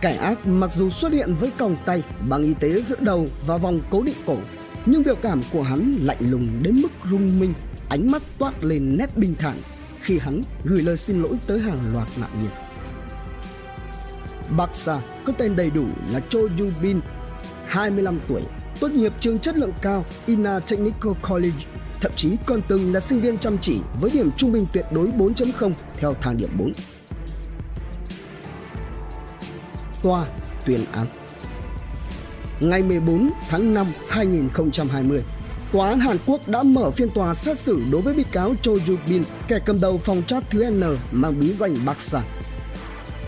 Kẻ 0.00 0.16
ác 0.16 0.46
mặc 0.46 0.72
dù 0.72 0.90
xuất 0.90 1.12
hiện 1.12 1.34
với 1.34 1.50
còng 1.58 1.76
tay, 1.84 2.02
bằng 2.28 2.42
y 2.42 2.54
tế 2.54 2.82
giữa 2.82 2.96
đầu 3.00 3.26
và 3.46 3.56
vòng 3.56 3.78
cố 3.90 4.02
định 4.02 4.16
cổ 4.26 4.36
nhưng 4.86 5.02
biểu 5.02 5.16
cảm 5.16 5.42
của 5.52 5.62
hắn 5.62 5.92
lạnh 6.02 6.30
lùng 6.30 6.62
đến 6.62 6.82
mức 6.82 6.92
rung 7.10 7.40
minh, 7.40 7.54
ánh 7.88 8.10
mắt 8.10 8.22
toát 8.38 8.64
lên 8.64 8.96
nét 8.98 9.16
bình 9.16 9.34
thản 9.38 9.56
khi 10.00 10.18
hắn 10.18 10.40
gửi 10.64 10.82
lời 10.82 10.96
xin 10.96 11.22
lỗi 11.22 11.38
tới 11.46 11.60
hàng 11.60 11.92
loạt 11.92 12.08
nạn 12.16 12.30
nhân. 12.42 12.67
Baksa 14.56 15.00
có 15.24 15.32
tên 15.38 15.56
đầy 15.56 15.70
đủ 15.70 15.84
là 16.12 16.20
Cho 16.28 16.38
Yubin, 16.38 17.00
25 17.66 18.20
tuổi, 18.28 18.42
tốt 18.80 18.90
nghiệp 18.90 19.12
trường 19.20 19.38
chất 19.38 19.56
lượng 19.56 19.72
cao 19.82 20.04
Ina 20.26 20.60
Technical 20.60 21.12
College, 21.28 21.64
thậm 22.00 22.12
chí 22.16 22.36
còn 22.46 22.60
từng 22.68 22.94
là 22.94 23.00
sinh 23.00 23.20
viên 23.20 23.38
chăm 23.38 23.58
chỉ 23.58 23.78
với 24.00 24.10
điểm 24.10 24.30
trung 24.36 24.52
bình 24.52 24.66
tuyệt 24.72 24.84
đối 24.90 25.06
4.0 25.06 25.72
theo 25.96 26.14
thang 26.20 26.36
điểm 26.36 26.50
4. 26.58 26.72
Tòa 30.02 30.26
tuyên 30.66 30.84
án 30.92 31.06
ngày 32.60 32.82
14 32.82 33.30
tháng 33.48 33.74
5 33.74 33.86
2020, 34.08 35.22
Tòa 35.72 35.88
án 35.88 36.00
Hàn 36.00 36.16
Quốc 36.26 36.48
đã 36.48 36.62
mở 36.62 36.90
phiên 36.90 37.10
tòa 37.10 37.34
xét 37.34 37.58
xử 37.58 37.82
đối 37.90 38.00
với 38.00 38.14
bị 38.14 38.24
cáo 38.32 38.54
Cho 38.62 38.72
Yu 38.72 38.96
Bin, 39.08 39.24
kẻ 39.48 39.58
cầm 39.64 39.80
đầu 39.80 39.98
phòng 39.98 40.22
chat 40.26 40.50
thứ 40.50 40.70
N 40.70 40.82
mang 41.12 41.40
bí 41.40 41.52
danh 41.52 41.76
Baksa. 41.86 42.22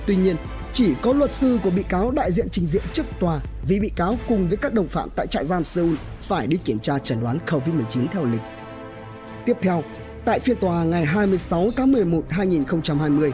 Tuy 0.06 0.16
nhiên, 0.16 0.36
chỉ 0.72 0.94
có 1.02 1.12
luật 1.12 1.30
sư 1.30 1.58
của 1.62 1.70
bị 1.70 1.82
cáo 1.82 2.10
đại 2.10 2.32
diện 2.32 2.48
trình 2.50 2.66
diện 2.66 2.82
trước 2.92 3.06
tòa 3.20 3.40
vì 3.68 3.80
bị 3.80 3.90
cáo 3.96 4.18
cùng 4.28 4.48
với 4.48 4.56
các 4.56 4.74
đồng 4.74 4.88
phạm 4.88 5.08
tại 5.16 5.26
trại 5.26 5.44
giam 5.44 5.64
Seoul 5.64 5.94
phải 6.22 6.46
đi 6.46 6.56
kiểm 6.64 6.78
tra 6.78 6.98
chẩn 6.98 7.20
đoán 7.20 7.38
COVID-19 7.46 8.06
theo 8.12 8.24
lịch. 8.24 8.40
Tiếp 9.46 9.56
theo, 9.60 9.82
tại 10.24 10.40
phiên 10.40 10.56
tòa 10.56 10.84
ngày 10.84 11.04
26 11.04 11.70
tháng 11.76 11.92
11 11.92 12.24
2020, 12.28 13.32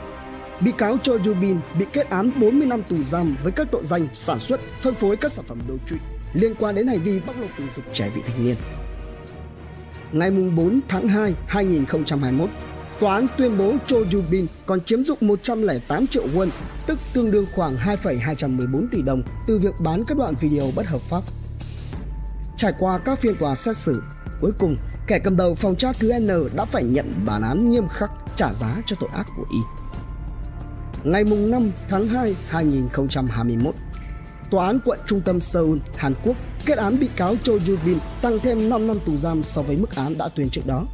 Bị 0.60 0.72
cáo 0.78 0.96
Cho 1.02 1.12
Yoo-bin 1.12 1.56
bị 1.78 1.86
kết 1.92 2.10
án 2.10 2.30
40 2.40 2.66
năm 2.66 2.82
tù 2.82 3.02
giam 3.02 3.36
với 3.42 3.52
các 3.52 3.68
tội 3.70 3.84
danh 3.84 4.08
sản 4.12 4.38
xuất, 4.38 4.60
phân 4.80 4.94
phối 4.94 5.16
các 5.16 5.32
sản 5.32 5.44
phẩm 5.48 5.58
đồ 5.68 5.74
trụy, 5.86 5.98
liên 6.32 6.54
quan 6.54 6.74
đến 6.74 6.86
hành 6.86 7.02
vi 7.02 7.20
bóc 7.26 7.36
lột 7.40 7.50
tình 7.58 7.66
dục 7.76 7.84
trẻ 7.92 8.10
vị 8.14 8.22
thành 8.26 8.44
niên. 8.44 8.56
Ngày 10.12 10.30
4 10.30 10.80
tháng 10.88 11.08
2, 11.08 11.34
2021, 11.46 12.50
Tòa 13.00 13.14
án 13.14 13.26
tuyên 13.38 13.58
bố 13.58 13.74
Cho 13.86 13.96
Yubin 13.96 14.46
còn 14.66 14.80
chiếm 14.80 15.04
dụng 15.04 15.18
108 15.20 16.06
triệu 16.06 16.26
won, 16.34 16.48
tức 16.86 16.98
tương 17.12 17.30
đương 17.30 17.46
khoảng 17.54 17.76
2,214 17.76 18.88
tỷ 18.88 19.02
đồng 19.02 19.22
từ 19.46 19.58
việc 19.58 19.74
bán 19.80 20.04
các 20.04 20.16
đoạn 20.16 20.34
video 20.40 20.70
bất 20.76 20.86
hợp 20.86 21.00
pháp. 21.00 21.22
Trải 22.56 22.72
qua 22.78 22.98
các 22.98 23.18
phiên 23.18 23.34
tòa 23.36 23.54
xét 23.54 23.76
xử, 23.76 24.02
cuối 24.40 24.52
cùng 24.58 24.76
kẻ 25.06 25.18
cầm 25.18 25.36
đầu 25.36 25.54
phòng 25.54 25.76
chat 25.76 25.96
thứ 25.98 26.18
N 26.18 26.56
đã 26.56 26.64
phải 26.64 26.82
nhận 26.82 27.12
bản 27.26 27.42
án 27.42 27.70
nghiêm 27.70 27.88
khắc 27.88 28.10
trả 28.36 28.52
giá 28.52 28.82
cho 28.86 28.96
tội 29.00 29.10
ác 29.12 29.26
của 29.36 29.44
y. 29.52 29.58
Ngày 31.04 31.24
5 31.24 31.72
tháng 31.88 32.08
2, 32.08 32.36
2021, 32.48 33.74
Tòa 34.50 34.66
án 34.66 34.78
quận 34.84 34.98
trung 35.06 35.20
tâm 35.20 35.40
Seoul, 35.40 35.78
Hàn 35.96 36.14
Quốc 36.24 36.36
kết 36.66 36.78
án 36.78 36.98
bị 36.98 37.08
cáo 37.16 37.34
Cho 37.42 37.52
Yubin 37.52 37.98
tăng 38.22 38.38
thêm 38.42 38.68
5 38.68 38.86
năm 38.86 38.96
tù 39.06 39.16
giam 39.16 39.42
so 39.42 39.62
với 39.62 39.76
mức 39.76 39.94
án 39.94 40.18
đã 40.18 40.28
tuyên 40.34 40.50
trước 40.50 40.66
đó 40.66 40.86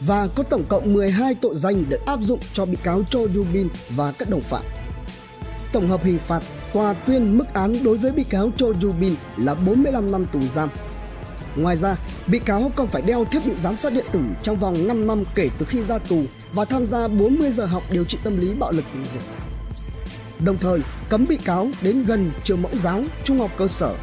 và 0.00 0.28
có 0.34 0.42
tổng 0.42 0.64
cộng 0.68 0.92
12 0.92 1.34
tội 1.34 1.54
danh 1.54 1.84
được 1.88 2.06
áp 2.06 2.20
dụng 2.22 2.40
cho 2.52 2.64
bị 2.66 2.76
cáo 2.82 3.02
Cho 3.10 3.18
Yu-bin 3.18 3.68
và 3.90 4.12
các 4.18 4.30
đồng 4.30 4.40
phạm. 4.40 4.62
Tổng 5.72 5.88
hợp 5.88 6.04
hình 6.04 6.18
phạt, 6.26 6.42
tòa 6.72 6.94
tuyên 6.94 7.38
mức 7.38 7.52
án 7.52 7.84
đối 7.84 7.96
với 7.96 8.12
bị 8.12 8.24
cáo 8.24 8.50
Cho 8.56 8.66
Yu-bin 8.66 9.14
là 9.36 9.54
45 9.54 10.12
năm 10.12 10.26
tù 10.32 10.40
giam. 10.54 10.68
Ngoài 11.56 11.76
ra, 11.76 11.96
bị 12.26 12.38
cáo 12.38 12.72
còn 12.76 12.86
phải 12.86 13.02
đeo 13.02 13.24
thiết 13.24 13.46
bị 13.46 13.52
giám 13.58 13.76
sát 13.76 13.92
điện 13.92 14.04
tử 14.12 14.20
trong 14.42 14.56
vòng 14.56 14.88
5 14.88 15.06
năm 15.06 15.24
kể 15.34 15.50
từ 15.58 15.66
khi 15.66 15.82
ra 15.82 15.98
tù 15.98 16.22
và 16.52 16.64
tham 16.64 16.86
gia 16.86 17.08
40 17.08 17.50
giờ 17.50 17.64
học 17.64 17.82
điều 17.90 18.04
trị 18.04 18.18
tâm 18.24 18.38
lý 18.40 18.54
bạo 18.54 18.72
lực 18.72 18.84
tình 18.92 19.06
dục. 19.14 19.22
Đồng 20.44 20.58
thời, 20.58 20.80
cấm 21.08 21.26
bị 21.28 21.36
cáo 21.36 21.68
đến 21.82 22.04
gần 22.06 22.30
trường 22.44 22.62
mẫu 22.62 22.72
giáo, 22.82 23.02
trung 23.24 23.38
học 23.38 23.50
cơ 23.56 23.68
sở, 23.68 23.94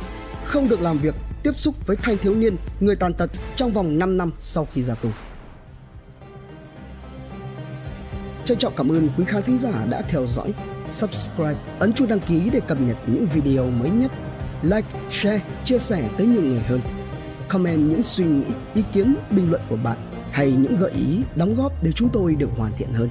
không 0.45 0.69
được 0.69 0.81
làm 0.81 0.97
việc, 0.97 1.15
tiếp 1.43 1.51
xúc 1.55 1.87
với 1.87 1.97
thanh 1.97 2.17
thiếu 2.17 2.35
niên, 2.35 2.55
người 2.79 2.95
tàn 2.95 3.13
tật 3.13 3.31
trong 3.55 3.73
vòng 3.73 3.99
5 3.99 4.17
năm 4.17 4.31
sau 4.41 4.67
khi 4.73 4.83
ra 4.83 4.95
tù. 4.95 5.09
Trân 8.51 8.57
trọng 8.57 8.73
cảm 8.77 8.91
ơn 8.91 9.09
quý 9.17 9.25
khán 9.25 9.43
thính 9.43 9.57
giả 9.57 9.85
đã 9.89 10.01
theo 10.01 10.27
dõi, 10.27 10.53
subscribe, 10.89 11.55
ấn 11.79 11.93
chuông 11.93 12.07
đăng 12.07 12.19
ký 12.19 12.49
để 12.49 12.59
cập 12.59 12.81
nhật 12.81 12.97
những 13.07 13.25
video 13.25 13.69
mới 13.69 13.89
nhất. 13.89 14.11
Like, 14.61 14.87
share, 15.11 15.41
chia 15.63 15.77
sẻ 15.77 16.09
tới 16.17 16.27
nhiều 16.27 16.41
người 16.41 16.59
hơn. 16.59 16.81
Comment 17.47 17.89
những 17.89 18.03
suy 18.03 18.25
nghĩ, 18.25 18.43
ý 18.73 18.83
kiến, 18.93 19.15
bình 19.29 19.49
luận 19.51 19.61
của 19.69 19.75
bạn 19.75 19.97
hay 20.31 20.51
những 20.51 20.75
gợi 20.75 20.91
ý, 20.91 21.21
đóng 21.35 21.55
góp 21.55 21.83
để 21.83 21.91
chúng 21.91 22.09
tôi 22.09 22.35
được 22.35 22.49
hoàn 22.57 22.71
thiện 22.77 22.93
hơn. 22.93 23.09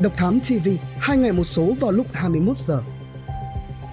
Độc 0.00 0.12
Thám 0.16 0.40
TV, 0.40 0.68
hai 0.98 1.16
ngày 1.16 1.32
một 1.32 1.44
số 1.44 1.72
vào 1.80 1.92
lúc 1.92 2.06
21 2.12 2.58
giờ. 2.58 2.82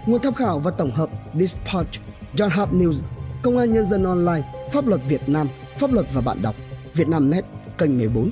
Nguồn 0.05 0.21
tham 0.21 0.33
khảo 0.33 0.59
và 0.59 0.71
tổng 0.71 0.91
hợp 0.91 1.09
Dispatch, 1.39 1.89
John 2.35 2.49
Hub 2.49 2.81
News, 2.81 3.01
Công 3.41 3.57
an 3.57 3.73
Nhân 3.73 3.85
dân 3.85 4.03
Online, 4.03 4.53
Pháp 4.73 4.87
luật 4.87 5.01
Việt 5.07 5.29
Nam, 5.29 5.49
Pháp 5.79 5.93
luật 5.93 6.05
và 6.13 6.21
bạn 6.21 6.41
đọc, 6.41 6.55
Việt 6.93 7.07
Nam 7.07 7.29
Net, 7.29 7.45
kênh 7.77 7.97
14 7.97 8.31